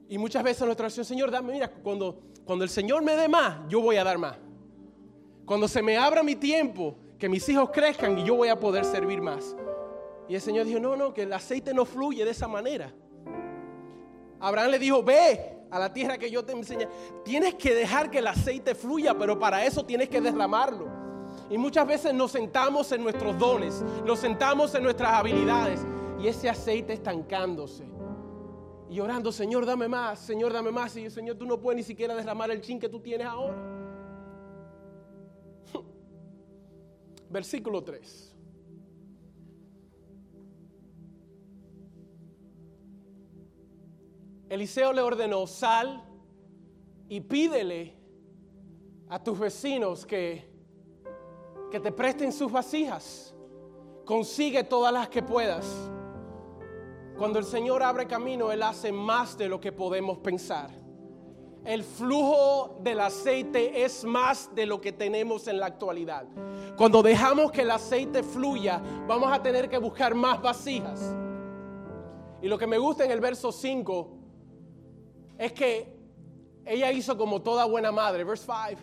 Y 0.10 0.17
muchas 0.17 0.43
veces 0.43 0.65
nuestra 0.65 0.86
oración, 0.86 1.06
Señor, 1.06 1.32
dame, 1.32 1.54
mira, 1.54 1.70
cuando, 1.70 2.20
cuando 2.46 2.63
el 2.63 2.70
Señor 2.70 3.04
me 3.04 3.15
dé 3.15 3.28
más, 3.28 3.67
yo 3.67 3.82
voy 3.82 3.98
a 3.98 4.04
dar 4.04 4.17
más. 4.17 4.38
Cuando 5.46 5.67
se 5.67 5.82
me 5.82 5.98
abra 5.98 6.24
mi 6.24 6.36
tiempo, 6.36 6.96
que 7.17 7.28
mis 7.28 7.48
hijos 7.50 7.70
crezcan 7.72 8.17
y 8.17 8.24
yo 8.24 8.36
voy 8.36 8.50
a 8.50 8.60
poder 8.60 8.86
servir 8.86 9.22
más. 9.22 9.56
Y 10.30 10.36
el 10.36 10.41
Señor 10.41 10.65
dijo, 10.65 10.80
no, 10.80 10.96
no, 10.96 11.13
que 11.13 11.24
el 11.24 11.34
aceite 11.34 11.74
no 11.74 11.86
fluye 11.86 12.24
de 12.24 12.32
esa 12.32 12.48
manera. 12.48 12.93
Abraham 14.39 14.72
le 14.72 14.80
dijo, 14.80 15.02
ve 15.04 15.58
a 15.72 15.80
la 15.80 15.91
tierra 15.91 16.17
que 16.17 16.30
yo 16.30 16.43
te 16.43 16.54
enseñé. 16.54 16.88
Tienes 17.24 17.56
que 17.56 17.74
dejar 17.74 18.12
que 18.12 18.20
el 18.20 18.28
aceite 18.28 18.76
fluya, 18.76 19.17
pero 19.17 19.39
para 19.39 19.65
eso 19.65 19.86
tienes 19.86 20.10
que 20.10 20.22
derramarlo. 20.22 20.88
Y 21.50 21.58
muchas 21.58 21.88
veces 21.88 22.13
nos 22.13 22.32
sentamos 22.32 22.91
en 22.91 23.04
nuestros 23.04 23.38
dones, 23.38 23.84
nos 24.06 24.20
sentamos 24.20 24.76
en 24.76 24.84
nuestras 24.84 25.13
habilidades 25.13 25.80
y 26.20 26.28
ese 26.28 26.50
aceite 26.50 26.93
estancándose. 26.93 27.86
Y 28.89 29.00
orando, 29.02 29.32
Señor, 29.32 29.65
dame 29.65 29.88
más, 29.88 30.19
Señor, 30.19 30.54
dame 30.54 30.71
más. 30.71 30.95
Y 30.95 31.10
Señor, 31.10 31.38
tú 31.38 31.45
no 31.45 31.60
puedes 31.60 31.78
ni 31.78 31.84
siquiera 31.84 32.15
derramar 32.15 32.52
el 32.52 32.62
chin 32.62 32.80
que 32.80 32.88
tú 32.88 33.00
tienes 33.00 33.28
ahora. 33.28 33.58
Versículo 37.30 37.84
3. 37.84 38.36
Eliseo 44.50 44.93
le 44.93 45.02
ordenó, 45.02 45.45
sal 45.45 46.02
y 47.10 47.19
pídele 47.19 47.93
a 49.10 49.21
tus 49.21 49.38
vecinos 49.38 50.06
que, 50.06 50.50
que 51.69 51.82
te 51.82 51.91
presten 51.91 52.32
sus 52.32 52.50
vasijas. 52.50 53.36
Consigue 54.06 54.63
todas 54.63 54.93
las 54.93 55.10
que 55.10 55.21
puedas. 55.21 55.91
Cuando 57.17 57.39
el 57.39 57.45
Señor 57.45 57.82
abre 57.82 58.06
camino, 58.06 58.51
Él 58.51 58.62
hace 58.62 58.91
más 58.91 59.38
de 59.38 59.49
lo 59.49 59.60
que 59.60 59.71
podemos 59.71 60.19
pensar. 60.19 60.69
El 61.65 61.84
flujo 61.84 62.80
del 62.82 62.99
aceite 62.99 63.84
es 63.84 64.03
más 64.06 64.53
de 64.56 64.65
lo 64.65 64.80
que 64.80 64.91
tenemos 64.93 65.47
en 65.47 65.60
la 65.60 65.65
actualidad. 65.65 66.25
Cuando 66.77 67.01
dejamos 67.01 67.51
que 67.51 67.62
el 67.62 67.71
aceite 67.71 68.23
fluya, 68.23 68.82
vamos 69.08 69.34
a 69.34 69.41
tener 69.41 69.67
que 69.67 69.77
buscar 69.77 70.15
más 70.15 70.41
vasijas. 70.41 71.13
Y 72.41 72.47
lo 72.47 72.58
que 72.58 72.67
me 72.67 72.77
gusta 72.77 73.03
en 73.03 73.12
el 73.12 73.19
verso 73.19 73.51
5 73.51 74.10
es 75.39 75.51
que 75.53 75.93
ella 76.65 76.91
hizo 76.91 77.17
como 77.17 77.41
toda 77.41 77.65
buena 77.65 77.91
madre. 77.91 78.23
Verse 78.23 78.45
5. 78.45 78.82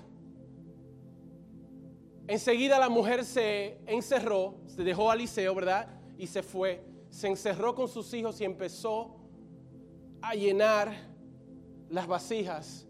Enseguida 2.26 2.78
la 2.78 2.88
mujer 2.88 3.24
se 3.24 3.78
encerró, 3.86 4.56
se 4.66 4.82
dejó 4.82 5.10
a 5.10 5.14
Eliseo, 5.14 5.54
¿verdad? 5.54 5.88
Y 6.18 6.26
se 6.26 6.42
fue. 6.42 6.93
Se 7.14 7.28
encerró 7.28 7.76
con 7.76 7.86
sus 7.86 8.12
hijos 8.12 8.40
y 8.40 8.44
empezó 8.44 9.14
a 10.20 10.34
llenar 10.34 10.92
las 11.88 12.08
vasijas 12.08 12.88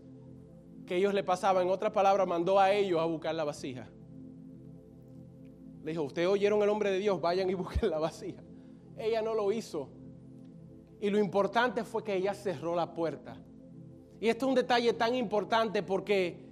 que 0.86 0.96
ellos 0.96 1.12
le 1.12 1.22
pasaban. 1.22 1.66
En 1.66 1.70
otras 1.70 1.92
palabras, 1.92 2.26
mandó 2.26 2.58
a 2.58 2.72
ellos 2.72 2.98
a 3.02 3.04
buscar 3.04 3.34
la 3.34 3.44
vasija. 3.44 3.86
Le 5.82 5.90
dijo, 5.90 6.04
ustedes 6.04 6.26
oyeron 6.26 6.62
el 6.62 6.70
hombre 6.70 6.90
de 6.90 7.00
Dios, 7.00 7.20
vayan 7.20 7.50
y 7.50 7.54
busquen 7.62 7.90
la 7.90 7.98
vasija. 7.98 8.42
Ella 8.96 9.20
no 9.20 9.34
lo 9.34 9.52
hizo. 9.52 9.90
Y 11.02 11.10
lo 11.10 11.18
importante 11.18 11.84
fue 11.84 12.02
que 12.02 12.16
ella 12.16 12.32
cerró 12.32 12.74
la 12.74 12.94
puerta. 12.94 13.36
Y 14.20 14.30
esto 14.30 14.46
es 14.46 14.48
un 14.48 14.54
detalle 14.54 14.94
tan 14.94 15.14
importante 15.14 15.82
porque 15.82 16.46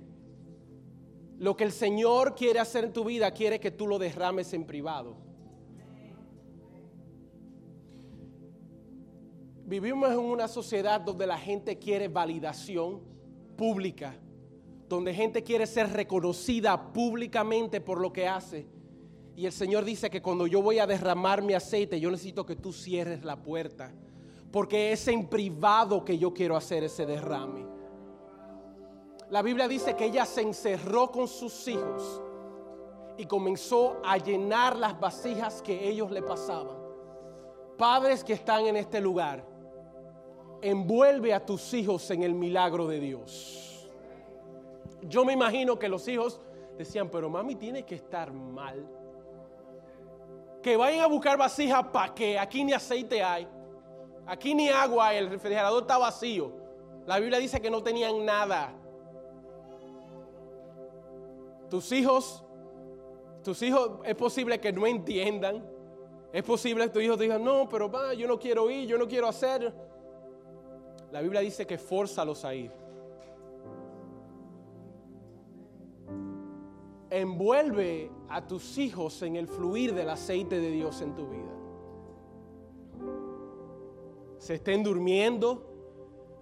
lo 1.38 1.56
que 1.56 1.64
el 1.64 1.72
Señor 1.72 2.34
quiere 2.34 2.58
hacer 2.58 2.84
en 2.84 2.92
tu 2.92 3.02
vida 3.02 3.30
quiere 3.30 3.58
que 3.58 3.70
tú 3.70 3.86
lo 3.86 3.98
derrames 3.98 4.52
en 4.52 4.66
privado. 4.66 5.31
Vivimos 9.64 10.10
en 10.10 10.18
una 10.18 10.48
sociedad 10.48 11.00
donde 11.00 11.26
la 11.26 11.38
gente 11.38 11.78
quiere 11.78 12.08
validación 12.08 13.00
pública, 13.56 14.14
donde 14.88 15.14
gente 15.14 15.42
quiere 15.42 15.66
ser 15.66 15.90
reconocida 15.90 16.92
públicamente 16.92 17.80
por 17.80 18.00
lo 18.00 18.12
que 18.12 18.28
hace. 18.28 18.66
Y 19.34 19.46
el 19.46 19.52
Señor 19.52 19.84
dice 19.84 20.10
que 20.10 20.20
cuando 20.20 20.46
yo 20.46 20.60
voy 20.60 20.78
a 20.78 20.86
derramar 20.86 21.42
mi 21.42 21.54
aceite, 21.54 21.98
yo 21.98 22.10
necesito 22.10 22.44
que 22.44 22.56
tú 22.56 22.72
cierres 22.72 23.24
la 23.24 23.42
puerta 23.42 23.92
porque 24.52 24.92
es 24.92 25.08
en 25.08 25.26
privado 25.26 26.04
que 26.04 26.18
yo 26.18 26.32
quiero 26.32 26.56
hacer 26.56 26.84
ese 26.84 27.06
derrame. 27.06 27.66
La 29.30 29.40
Biblia 29.40 29.66
dice 29.66 29.96
que 29.96 30.04
ella 30.04 30.26
se 30.26 30.42
encerró 30.42 31.10
con 31.10 31.26
sus 31.26 31.66
hijos 31.66 32.20
y 33.16 33.24
comenzó 33.24 33.96
a 34.04 34.18
llenar 34.18 34.76
las 34.76 35.00
vasijas 35.00 35.62
que 35.62 35.88
ellos 35.88 36.10
le 36.10 36.20
pasaban. 36.20 36.76
Padres 37.78 38.22
que 38.22 38.34
están 38.34 38.66
en 38.66 38.76
este 38.76 39.00
lugar, 39.00 39.42
envuelve 40.62 41.34
a 41.34 41.44
tus 41.44 41.74
hijos 41.74 42.10
en 42.10 42.22
el 42.22 42.34
milagro 42.34 42.86
de 42.86 43.00
Dios. 43.00 43.90
Yo 45.02 45.24
me 45.24 45.32
imagino 45.32 45.78
que 45.78 45.88
los 45.88 46.06
hijos 46.06 46.40
decían, 46.78 47.10
pero 47.10 47.28
mami 47.28 47.56
tiene 47.56 47.84
que 47.84 47.96
estar 47.96 48.32
mal. 48.32 48.86
Que 50.62 50.76
vayan 50.76 51.00
a 51.00 51.08
buscar 51.08 51.36
vasijas 51.36 51.84
para 51.88 52.14
que 52.14 52.38
aquí 52.38 52.62
ni 52.62 52.72
aceite 52.72 53.22
hay. 53.22 53.46
Aquí 54.26 54.54
ni 54.54 54.68
agua, 54.68 55.12
el 55.14 55.28
refrigerador 55.28 55.82
está 55.82 55.98
vacío. 55.98 56.52
La 57.06 57.18
Biblia 57.18 57.40
dice 57.40 57.60
que 57.60 57.68
no 57.70 57.82
tenían 57.82 58.24
nada. 58.24 58.72
Tus 61.68 61.90
hijos, 61.90 62.44
tus 63.42 63.60
hijos 63.62 63.98
es 64.04 64.14
posible 64.14 64.60
que 64.60 64.72
no 64.72 64.86
entiendan. 64.86 65.64
Es 66.32 66.44
posible 66.44 66.84
que 66.84 66.90
tus 66.90 67.02
hijos 67.02 67.18
digan, 67.18 67.42
no, 67.42 67.68
pero 67.68 67.90
va, 67.90 68.14
yo 68.14 68.28
no 68.28 68.38
quiero 68.38 68.70
ir, 68.70 68.86
yo 68.86 68.96
no 68.96 69.08
quiero 69.08 69.26
hacer. 69.26 69.74
La 71.12 71.20
Biblia 71.20 71.40
dice 71.40 71.66
que 71.66 71.78
fórzalos 71.78 72.44
a 72.44 72.54
ir. 72.54 72.72
Envuelve 77.10 78.10
a 78.28 78.46
tus 78.46 78.78
hijos 78.78 79.22
en 79.22 79.36
el 79.36 79.46
fluir 79.46 79.94
del 79.94 80.08
aceite 80.08 80.58
de 80.58 80.70
Dios 80.70 81.00
en 81.02 81.14
tu 81.14 81.28
vida 81.28 81.62
se 84.42 84.54
estén 84.54 84.82
durmiendo, 84.82 85.62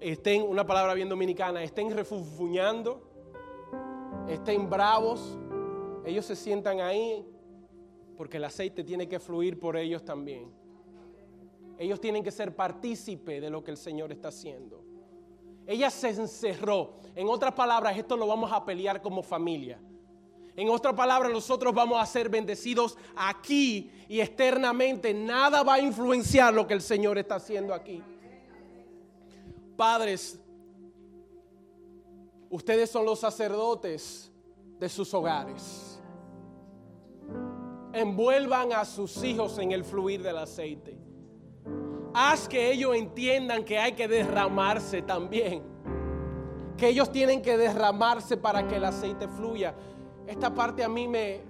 estén, 0.01 0.41
una 0.41 0.67
palabra 0.67 0.95
bien 0.95 1.11
dominicana, 1.11 1.63
estén 1.63 1.95
refufuñando, 1.95 3.03
estén 4.27 4.71
bravos, 4.71 5.37
ellos 6.07 6.25
se 6.25 6.35
sientan 6.35 6.81
ahí 6.81 7.23
porque 8.17 8.39
el 8.39 8.45
aceite 8.45 8.85
tiene 8.85 9.07
que 9.07 9.21
fluir 9.21 9.61
por 9.61 9.77
ellos 9.77 10.03
también. 10.03 10.51
Ellos 11.81 11.99
tienen 11.99 12.23
que 12.23 12.31
ser 12.31 12.55
partícipe 12.55 13.41
de 13.41 13.49
lo 13.49 13.65
que 13.65 13.71
el 13.71 13.79
Señor 13.79 14.13
está 14.13 14.29
haciendo. 14.29 14.85
Ella 15.67 15.89
se 15.89 16.11
encerró. 16.11 16.93
En 17.15 17.27
otras 17.27 17.55
palabras, 17.55 17.97
esto 17.97 18.19
lo 18.19 18.27
vamos 18.27 18.53
a 18.53 18.63
pelear 18.63 19.01
como 19.01 19.23
familia. 19.23 19.81
En 20.57 20.69
otras 20.69 20.93
palabras, 20.93 21.33
nosotros 21.33 21.73
vamos 21.73 21.99
a 21.99 22.05
ser 22.05 22.29
bendecidos 22.29 22.99
aquí 23.17 23.91
y 24.11 24.21
externamente. 24.21 25.15
Nada 25.15 25.63
va 25.63 25.75
a 25.75 25.81
influenciar 25.81 26.53
lo 26.53 26.67
que 26.67 26.75
el 26.75 26.83
Señor 26.83 27.17
está 27.17 27.37
haciendo 27.37 27.73
aquí. 27.73 28.03
Padres, 29.75 30.39
ustedes 32.51 32.91
son 32.91 33.07
los 33.07 33.21
sacerdotes 33.21 34.31
de 34.79 34.89
sus 34.91 35.15
hogares. 35.15 35.99
Envuelvan 37.95 38.75
a 38.75 38.85
sus 38.85 39.25
hijos 39.25 39.57
en 39.57 39.73
el 39.73 39.83
fluir 39.83 40.23
del 40.23 40.37
aceite. 40.37 41.00
Haz 42.13 42.49
que 42.49 42.73
ellos 42.73 42.95
entiendan 42.97 43.65
que 43.65 43.79
hay 43.79 43.93
que 43.93 44.09
derramarse 44.09 45.03
también. 45.03 45.63
Que 46.77 46.89
ellos 46.89 47.13
tienen 47.13 47.43
que 47.43 47.57
derramarse 47.57 48.37
para 48.37 48.67
que 48.67 48.77
el 48.77 48.85
aceite 48.85 49.29
fluya 49.29 49.75
esta 50.31 50.55
parte 50.55 50.85
a 50.85 50.89
mí 50.89 51.09
me, 51.09 51.41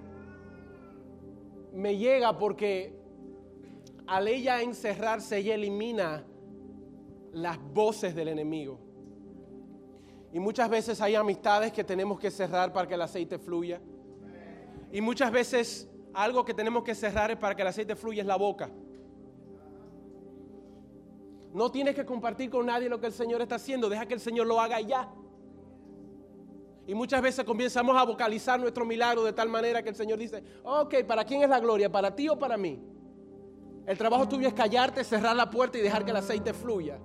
me 1.71 1.97
llega 1.97 2.35
porque 2.35 2.99
al 4.07 4.27
ella 4.27 4.59
encerrarse, 4.63 5.37
ella 5.37 5.53
elimina 5.53 6.25
las 7.31 7.59
voces 7.73 8.15
del 8.15 8.29
enemigo. 8.29 8.79
Y 10.33 10.39
muchas 10.39 10.67
veces 10.67 10.99
hay 10.99 11.13
amistades 11.13 11.71
que 11.71 11.83
tenemos 11.83 12.19
que 12.19 12.31
cerrar 12.31 12.73
para 12.73 12.87
que 12.87 12.95
el 12.95 13.03
aceite 13.03 13.37
fluya. 13.37 13.79
Y 14.91 14.99
muchas 14.99 15.31
veces 15.31 15.87
algo 16.11 16.43
que 16.43 16.55
tenemos 16.55 16.83
que 16.83 16.95
cerrar 16.95 17.39
para 17.39 17.55
que 17.55 17.61
el 17.61 17.67
aceite 17.67 17.95
fluya 17.95 18.21
es 18.21 18.27
la 18.27 18.37
boca. 18.37 18.71
No 21.53 21.71
tienes 21.71 21.95
que 21.95 22.05
compartir 22.05 22.49
con 22.49 22.65
nadie 22.65 22.87
lo 22.87 22.99
que 22.99 23.07
el 23.07 23.13
Señor 23.13 23.41
está 23.41 23.55
haciendo. 23.55 23.89
Deja 23.89 24.05
que 24.05 24.13
el 24.13 24.19
Señor 24.19 24.47
lo 24.47 24.59
haga 24.59 24.79
ya. 24.79 25.09
Y 26.87 26.95
muchas 26.95 27.21
veces 27.21 27.45
comenzamos 27.45 27.95
a 27.95 28.03
vocalizar 28.03 28.59
nuestro 28.59 28.85
milagro 28.85 29.23
de 29.23 29.33
tal 29.33 29.49
manera 29.49 29.83
que 29.83 29.89
el 29.89 29.95
Señor 29.95 30.17
dice, 30.17 30.43
ok, 30.63 31.03
¿para 31.07 31.23
quién 31.23 31.43
es 31.43 31.49
la 31.49 31.59
gloria? 31.59 31.91
¿Para 31.91 32.15
ti 32.15 32.27
o 32.27 32.37
para 32.37 32.57
mí? 32.57 32.79
El 33.85 33.97
trabajo 33.97 34.27
tuyo 34.27 34.47
es 34.47 34.53
callarte, 34.53 35.03
cerrar 35.03 35.35
la 35.35 35.49
puerta 35.49 35.77
y 35.77 35.81
dejar 35.81 36.05
que 36.05 36.11
el 36.11 36.17
aceite 36.17 36.53
fluya. 36.53 36.99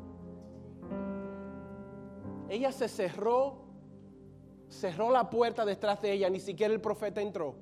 Ella 2.49 2.73
se 2.73 2.89
cerró, 2.89 3.59
cerró 4.69 5.11
la 5.11 5.29
puerta 5.29 5.65
detrás 5.65 6.01
de 6.01 6.13
ella, 6.13 6.31
ni 6.31 6.41
siquiera 6.41 6.73
el 6.73 6.81
profeta 6.81 7.21
entró. 7.21 7.57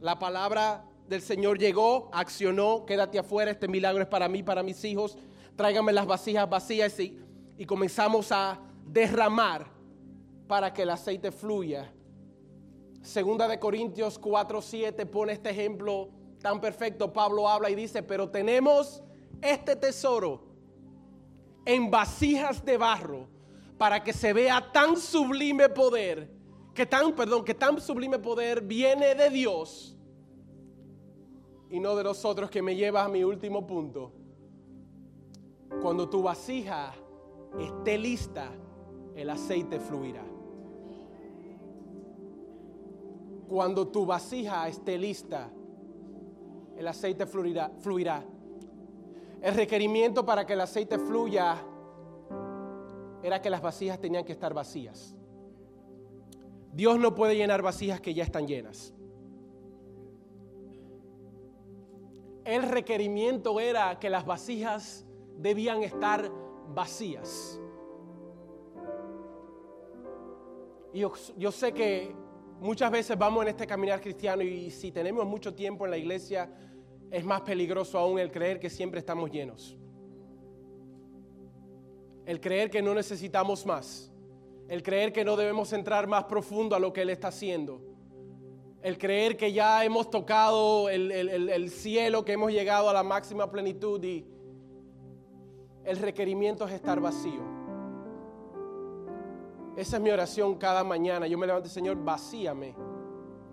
La 0.00 0.18
palabra 0.18 0.84
del 1.08 1.22
Señor 1.22 1.58
llegó, 1.58 2.08
accionó, 2.12 2.84
quédate 2.86 3.18
afuera, 3.18 3.50
este 3.50 3.68
milagro 3.68 4.02
es 4.02 4.08
para 4.08 4.28
mí, 4.28 4.42
para 4.42 4.62
mis 4.62 4.84
hijos, 4.84 5.18
tráigame 5.60 5.92
las 5.92 6.06
vasijas 6.06 6.48
vacías 6.48 6.98
y, 6.98 7.66
comenzamos 7.66 8.32
a 8.32 8.58
derramar 8.86 9.66
para 10.48 10.72
que 10.72 10.80
el 10.80 10.88
aceite 10.88 11.30
fluya. 11.30 11.92
Segunda 13.02 13.46
de 13.46 13.58
Corintios 13.58 14.18
4, 14.18 14.62
7 14.62 15.04
pone 15.04 15.34
este 15.34 15.50
ejemplo 15.50 16.08
tan 16.40 16.62
perfecto. 16.62 17.12
Pablo 17.12 17.46
habla 17.46 17.68
y 17.68 17.74
dice, 17.74 18.02
pero 18.02 18.30
tenemos 18.30 19.02
este 19.42 19.76
tesoro 19.76 20.46
en 21.66 21.90
vasijas 21.90 22.64
de 22.64 22.78
barro 22.78 23.28
para 23.76 24.02
que 24.02 24.14
se 24.14 24.32
vea 24.32 24.72
tan 24.72 24.96
sublime 24.96 25.68
poder 25.68 26.30
que 26.72 26.86
tan, 26.86 27.14
perdón, 27.14 27.44
que 27.44 27.52
tan 27.52 27.78
sublime 27.82 28.18
poder 28.18 28.62
viene 28.62 29.14
de 29.14 29.28
Dios 29.28 29.94
y 31.68 31.78
no 31.80 31.94
de 31.96 32.04
nosotros, 32.04 32.50
que 32.50 32.62
me 32.62 32.74
lleva 32.74 33.04
a 33.04 33.10
mi 33.10 33.24
último 33.24 33.66
punto. 33.66 34.14
Cuando 35.82 36.08
tu 36.10 36.22
vasija 36.22 36.92
esté 37.58 37.96
lista, 37.96 38.50
el 39.14 39.30
aceite 39.30 39.80
fluirá. 39.80 40.24
Cuando 43.48 43.88
tu 43.88 44.04
vasija 44.04 44.68
esté 44.68 44.98
lista, 44.98 45.50
el 46.76 46.86
aceite 46.86 47.26
fluirá. 47.26 47.70
fluirá. 47.80 48.22
El 49.40 49.54
requerimiento 49.54 50.24
para 50.24 50.46
que 50.46 50.52
el 50.52 50.60
aceite 50.60 50.98
fluya 50.98 51.56
era 53.22 53.40
que 53.40 53.48
las 53.48 53.62
vasijas 53.62 53.98
tenían 53.98 54.24
que 54.24 54.32
estar 54.32 54.52
vacías. 54.52 55.16
Dios 56.72 56.98
no 56.98 57.14
puede 57.14 57.36
llenar 57.36 57.62
vasijas 57.62 58.00
que 58.00 58.12
ya 58.12 58.22
están 58.22 58.46
llenas. 58.46 58.94
El 62.44 62.64
requerimiento 62.64 63.60
era 63.60 63.98
que 63.98 64.10
las 64.10 64.26
vasijas 64.26 65.06
debían 65.40 65.82
estar 65.82 66.30
vacías. 66.68 67.58
Y 70.92 71.00
yo, 71.36 71.52
sé 71.52 71.72
que 71.72 72.12
muchas 72.60 72.90
veces 72.90 73.16
vamos 73.16 73.42
en 73.42 73.48
este 73.48 73.66
caminar 73.66 74.00
cristiano 74.00 74.42
y 74.42 74.70
si 74.70 74.90
tenemos 74.90 75.24
mucho 75.24 75.54
tiempo 75.54 75.84
en 75.84 75.92
la 75.92 75.98
iglesia 75.98 76.50
es 77.10 77.24
más 77.24 77.40
peligroso 77.42 77.98
aún 77.98 78.18
el 78.18 78.30
creer 78.30 78.58
que 78.58 78.68
siempre 78.68 79.00
estamos 79.00 79.30
llenos. 79.30 79.76
El 82.26 82.40
creer 82.40 82.70
que 82.70 82.82
no 82.82 82.94
necesitamos 82.94 83.64
más. 83.66 84.12
El 84.68 84.82
creer 84.82 85.12
que 85.12 85.24
no 85.24 85.36
debemos 85.36 85.72
entrar 85.72 86.06
más 86.06 86.24
profundo 86.24 86.76
a 86.76 86.78
lo 86.78 86.92
que 86.92 87.02
Él 87.02 87.10
está 87.10 87.28
haciendo. 87.28 87.80
El 88.82 88.98
creer 88.98 89.36
que 89.36 89.52
ya 89.52 89.84
hemos 89.84 90.10
tocado 90.10 90.88
el, 90.88 91.10
el 91.10 91.70
cielo, 91.70 92.24
que 92.24 92.32
hemos 92.32 92.52
llegado 92.52 92.88
a 92.88 92.92
la 92.92 93.02
máxima 93.02 93.50
plenitud 93.50 94.02
y 94.02 94.24
el 95.84 95.96
requerimiento 95.96 96.66
es 96.66 96.72
estar 96.72 97.00
vacío. 97.00 97.42
Esa 99.76 99.96
es 99.96 100.02
mi 100.02 100.10
oración 100.10 100.56
cada 100.56 100.84
mañana. 100.84 101.26
Yo 101.26 101.38
me 101.38 101.46
levanto, 101.46 101.68
Señor, 101.68 101.96
vacíame 102.02 102.74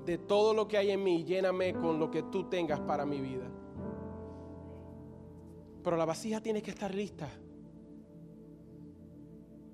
de 0.08 0.18
todo 0.18 0.54
lo 0.54 0.68
que 0.68 0.78
hay 0.78 0.92
en 0.92 1.04
mí, 1.04 1.26
lléname 1.26 1.74
con 1.74 2.00
lo 2.00 2.10
que 2.10 2.24
tú 2.24 2.50
tengas 2.50 2.80
para 2.80 3.06
mi 3.06 3.20
vida. 3.20 3.46
Pero 5.84 5.98
la 5.98 6.06
vasija 6.06 6.42
tiene 6.42 6.62
que 6.62 6.72
estar 6.72 6.96
lista. 6.96 7.30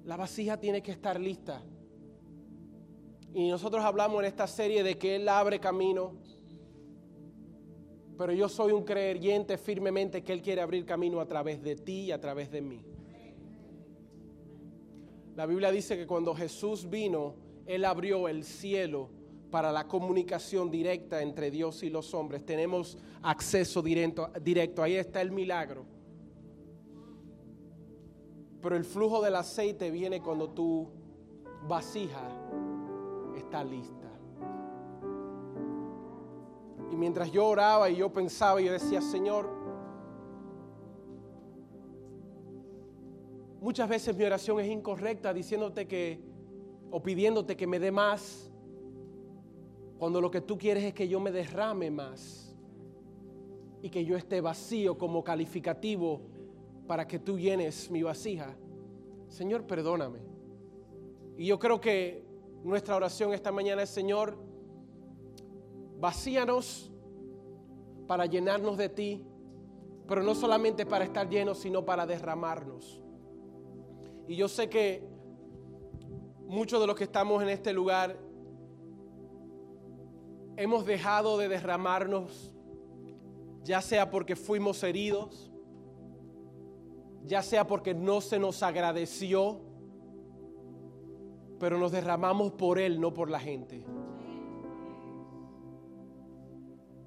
La 0.05 0.17
vasija 0.17 0.59
tiene 0.59 0.81
que 0.81 0.91
estar 0.91 1.19
lista. 1.19 1.61
Y 3.33 3.49
nosotros 3.49 3.83
hablamos 3.83 4.19
en 4.19 4.25
esta 4.25 4.47
serie 4.47 4.83
de 4.83 4.97
que 4.97 5.15
Él 5.15 5.29
abre 5.29 5.59
camino. 5.59 6.13
Pero 8.17 8.31
yo 8.33 8.47
soy 8.47 8.71
un 8.71 8.83
creyente 8.83 9.57
firmemente 9.57 10.23
que 10.23 10.33
Él 10.33 10.41
quiere 10.41 10.61
abrir 10.61 10.85
camino 10.85 11.19
a 11.19 11.25
través 11.25 11.61
de 11.63 11.75
ti 11.75 12.01
y 12.05 12.11
a 12.11 12.21
través 12.21 12.51
de 12.51 12.61
mí. 12.61 12.81
La 15.35 15.45
Biblia 15.47 15.71
dice 15.71 15.97
que 15.97 16.05
cuando 16.05 16.35
Jesús 16.35 16.89
vino, 16.89 17.35
Él 17.65 17.85
abrió 17.85 18.27
el 18.27 18.43
cielo 18.43 19.09
para 19.49 19.71
la 19.71 19.87
comunicación 19.87 20.69
directa 20.69 21.21
entre 21.21 21.49
Dios 21.49 21.83
y 21.83 21.89
los 21.89 22.13
hombres. 22.13 22.45
Tenemos 22.45 22.97
acceso 23.23 23.81
directo, 23.81 24.29
directo. 24.41 24.83
Ahí 24.83 24.95
está 24.95 25.21
el 25.21 25.31
milagro. 25.31 25.85
Pero 28.61 28.75
el 28.75 28.85
flujo 28.85 29.21
del 29.21 29.35
aceite 29.35 29.91
viene 29.91 30.21
cuando 30.21 30.49
tu 30.49 30.89
vasija 31.67 32.29
está 33.35 33.63
lista. 33.63 34.02
Y 36.93 36.95
mientras 36.95 37.31
yo 37.31 37.47
oraba 37.47 37.89
y 37.89 37.95
yo 37.95 38.13
pensaba, 38.13 38.61
yo 38.61 38.71
decía, 38.71 39.01
Señor, 39.01 39.49
muchas 43.59 43.89
veces 43.89 44.15
mi 44.15 44.23
oración 44.23 44.59
es 44.59 44.67
incorrecta 44.67 45.33
diciéndote 45.33 45.87
que, 45.87 46.19
o 46.91 47.01
pidiéndote 47.01 47.57
que 47.57 47.65
me 47.65 47.79
dé 47.79 47.91
más, 47.91 48.51
cuando 49.97 50.21
lo 50.21 50.29
que 50.29 50.41
tú 50.41 50.55
quieres 50.55 50.83
es 50.83 50.93
que 50.93 51.07
yo 51.07 51.19
me 51.19 51.31
derrame 51.31 51.89
más 51.89 52.55
y 53.81 53.89
que 53.89 54.05
yo 54.05 54.15
esté 54.15 54.39
vacío 54.39 54.95
como 54.95 55.23
calificativo 55.23 56.21
para 56.85 57.07
que 57.07 57.17
tú 57.17 57.39
llenes 57.39 57.89
mi 57.89 58.03
vasija. 58.03 58.55
Señor, 59.29 59.65
perdóname. 59.65 60.19
Y 61.37 61.47
yo 61.47 61.57
creo 61.57 61.81
que 61.81 62.23
nuestra 62.63 62.95
oración 62.95 63.33
esta 63.33 63.51
mañana 63.51 63.81
es, 63.81 63.89
Señor, 63.89 64.37
vacíanos 66.03 66.91
para 68.07 68.25
llenarnos 68.25 68.77
de 68.77 68.89
ti, 68.89 69.25
pero 70.05 70.21
no 70.21 70.35
solamente 70.35 70.85
para 70.85 71.05
estar 71.05 71.29
llenos, 71.29 71.59
sino 71.59 71.85
para 71.85 72.05
derramarnos. 72.05 73.01
Y 74.27 74.35
yo 74.35 74.49
sé 74.49 74.67
que 74.67 75.07
muchos 76.45 76.81
de 76.81 76.87
los 76.87 76.97
que 76.97 77.05
estamos 77.05 77.41
en 77.41 77.47
este 77.47 77.71
lugar 77.71 78.17
hemos 80.57 80.85
dejado 80.85 81.37
de 81.37 81.47
derramarnos, 81.47 82.53
ya 83.63 83.81
sea 83.81 84.11
porque 84.11 84.35
fuimos 84.35 84.83
heridos, 84.83 85.53
ya 87.23 87.41
sea 87.41 87.65
porque 87.65 87.93
no 87.93 88.19
se 88.19 88.39
nos 88.39 88.61
agradeció, 88.61 89.61
pero 91.61 91.77
nos 91.77 91.93
derramamos 91.93 92.51
por 92.51 92.77
Él, 92.77 92.99
no 92.99 93.13
por 93.13 93.29
la 93.29 93.39
gente. 93.39 93.85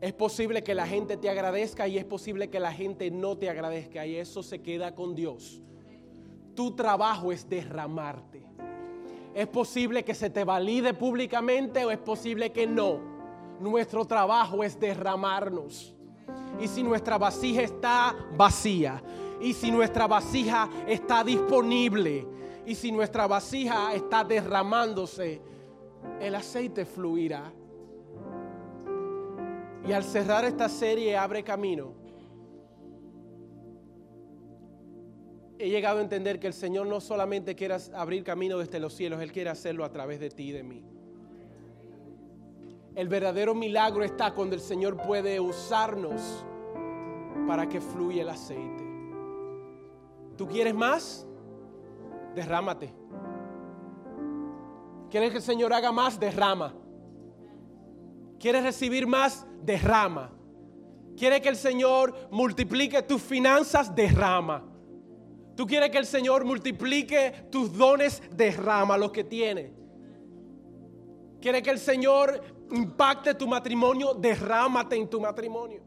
Es 0.00 0.12
posible 0.12 0.62
que 0.62 0.74
la 0.74 0.86
gente 0.86 1.16
te 1.16 1.30
agradezca 1.30 1.88
y 1.88 1.98
es 1.98 2.04
posible 2.04 2.48
que 2.48 2.60
la 2.60 2.72
gente 2.72 3.10
no 3.10 3.36
te 3.36 3.48
agradezca 3.48 4.06
y 4.06 4.16
eso 4.16 4.42
se 4.42 4.60
queda 4.60 4.94
con 4.94 5.14
Dios. 5.14 5.62
Tu 6.54 6.74
trabajo 6.74 7.32
es 7.32 7.48
derramarte. 7.48 8.44
Es 9.34 9.46
posible 9.46 10.04
que 10.04 10.14
se 10.14 10.30
te 10.30 10.44
valide 10.44 10.94
públicamente 10.94 11.84
o 11.84 11.90
es 11.90 11.98
posible 11.98 12.52
que 12.52 12.66
no. 12.66 13.00
Nuestro 13.60 14.04
trabajo 14.04 14.62
es 14.62 14.78
derramarnos. 14.78 15.94
Y 16.60 16.68
si 16.68 16.82
nuestra 16.82 17.18
vasija 17.18 17.62
está 17.62 18.14
vacía, 18.36 19.02
y 19.40 19.52
si 19.52 19.70
nuestra 19.70 20.06
vasija 20.06 20.68
está 20.86 21.22
disponible 21.22 22.26
y 22.64 22.74
si 22.74 22.90
nuestra 22.90 23.26
vasija 23.26 23.94
está 23.94 24.24
derramándose, 24.24 25.40
el 26.20 26.34
aceite 26.34 26.84
fluirá. 26.84 27.52
Y 29.86 29.92
al 29.92 30.02
cerrar 30.02 30.44
esta 30.44 30.68
serie 30.68 31.16
abre 31.16 31.44
camino. 31.44 31.92
He 35.58 35.70
llegado 35.70 35.98
a 35.98 36.02
entender 36.02 36.38
que 36.38 36.48
el 36.48 36.52
Señor 36.52 36.86
no 36.86 37.00
solamente 37.00 37.54
quiere 37.54 37.76
abrir 37.94 38.24
camino 38.24 38.58
desde 38.58 38.80
los 38.80 38.92
cielos, 38.92 39.22
Él 39.22 39.32
quiere 39.32 39.48
hacerlo 39.48 39.84
a 39.84 39.90
través 39.90 40.20
de 40.20 40.28
ti 40.30 40.48
y 40.48 40.52
de 40.52 40.62
mí. 40.62 40.84
El 42.94 43.08
verdadero 43.08 43.54
milagro 43.54 44.02
está 44.02 44.34
cuando 44.34 44.54
el 44.54 44.60
Señor 44.60 44.96
puede 44.96 45.38
usarnos 45.38 46.44
para 47.46 47.68
que 47.68 47.80
fluya 47.80 48.22
el 48.22 48.28
aceite. 48.28 48.84
¿Tú 50.36 50.48
quieres 50.48 50.74
más? 50.74 51.26
Derrámate. 52.34 52.92
¿Quieres 55.10 55.30
que 55.30 55.36
el 55.36 55.42
Señor 55.42 55.72
haga 55.72 55.92
más? 55.92 56.18
Derrama. 56.18 56.74
¿Quieres 58.38 58.62
recibir 58.62 59.06
más? 59.06 59.45
Derrama. 59.66 60.32
¿Quieres 61.16 61.40
que 61.40 61.48
el 61.48 61.56
Señor 61.56 62.28
multiplique 62.30 63.02
tus 63.02 63.20
finanzas? 63.20 63.94
Derrama. 63.94 64.64
¿Tú 65.56 65.66
quieres 65.66 65.90
que 65.90 65.98
el 65.98 66.06
Señor 66.06 66.44
multiplique 66.44 67.48
tus 67.50 67.76
dones? 67.76 68.22
Derrama 68.30 68.96
lo 68.96 69.10
que 69.10 69.24
tiene. 69.24 69.72
¿Quieres 71.40 71.62
que 71.62 71.70
el 71.70 71.78
Señor 71.78 72.40
impacte 72.70 73.34
tu 73.34 73.46
matrimonio? 73.46 74.14
Derrámate 74.14 74.96
en 74.96 75.08
tu 75.08 75.20
matrimonio. 75.20 75.82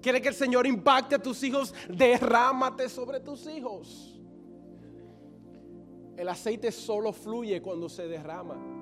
Quiere 0.00 0.22
que 0.22 0.28
el 0.28 0.34
Señor 0.34 0.66
impacte 0.66 1.16
a 1.16 1.18
tus 1.18 1.42
hijos, 1.42 1.74
derrámate 1.88 2.88
sobre 2.88 3.20
tus 3.20 3.46
hijos. 3.46 4.18
El 6.16 6.28
aceite 6.28 6.72
solo 6.72 7.12
fluye 7.12 7.60
cuando 7.60 7.88
se 7.88 8.06
derrama. 8.06 8.79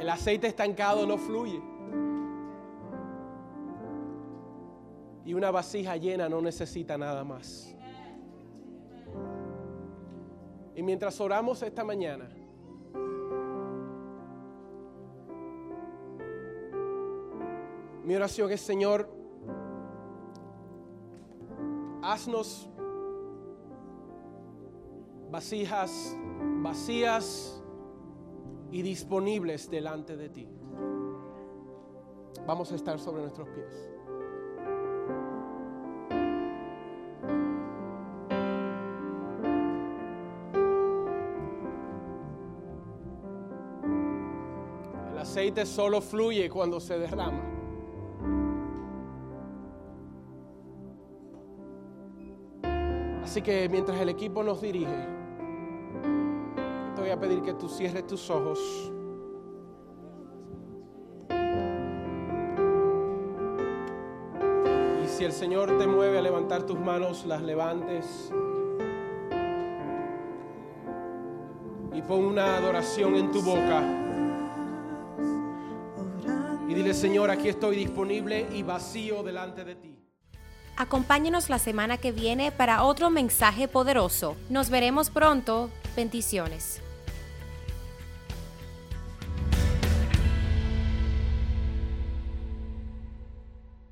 El 0.00 0.08
aceite 0.08 0.46
estancado 0.46 1.06
no 1.06 1.16
fluye. 1.18 1.62
Y 5.24 5.34
una 5.34 5.50
vasija 5.50 5.96
llena 5.96 6.28
no 6.28 6.40
necesita 6.40 6.98
nada 6.98 7.24
más. 7.24 7.74
Y 10.74 10.82
mientras 10.82 11.20
oramos 11.20 11.62
esta 11.62 11.84
mañana, 11.84 12.28
Mi 18.04 18.16
oración 18.16 18.50
es, 18.50 18.60
Señor, 18.60 19.08
haznos 22.02 22.68
vasijas 25.30 26.16
vacías 26.62 27.51
y 28.72 28.80
disponibles 28.80 29.70
delante 29.70 30.16
de 30.16 30.28
ti. 30.30 30.48
Vamos 32.46 32.72
a 32.72 32.74
estar 32.74 32.98
sobre 32.98 33.20
nuestros 33.20 33.48
pies. 33.50 33.90
El 45.12 45.18
aceite 45.18 45.66
solo 45.66 46.00
fluye 46.00 46.48
cuando 46.48 46.80
se 46.80 46.98
derrama. 46.98 47.42
Así 53.22 53.42
que 53.42 53.68
mientras 53.68 54.00
el 54.00 54.08
equipo 54.08 54.42
nos 54.42 54.60
dirige, 54.60 55.21
a 57.12 57.20
pedir 57.20 57.42
que 57.42 57.52
tú 57.54 57.68
cierres 57.68 58.06
tus 58.06 58.30
ojos. 58.30 58.58
Y 65.04 65.08
si 65.08 65.24
el 65.24 65.32
Señor 65.32 65.78
te 65.78 65.86
mueve 65.86 66.18
a 66.18 66.22
levantar 66.22 66.64
tus 66.64 66.78
manos, 66.78 67.26
las 67.26 67.42
levantes. 67.42 68.32
Y 71.92 72.02
pon 72.02 72.24
una 72.24 72.56
adoración 72.56 73.14
en 73.16 73.30
tu 73.30 73.42
boca. 73.42 73.82
Y 76.68 76.74
dile, 76.74 76.94
Señor, 76.94 77.30
aquí 77.30 77.48
estoy 77.48 77.76
disponible 77.76 78.48
y 78.52 78.62
vacío 78.62 79.22
delante 79.22 79.64
de 79.64 79.74
ti. 79.74 79.98
Acompáñenos 80.78 81.50
la 81.50 81.58
semana 81.58 81.98
que 81.98 82.12
viene 82.12 82.50
para 82.50 82.82
otro 82.82 83.10
mensaje 83.10 83.68
poderoso. 83.68 84.36
Nos 84.48 84.70
veremos 84.70 85.10
pronto. 85.10 85.68
Bendiciones. 85.94 86.80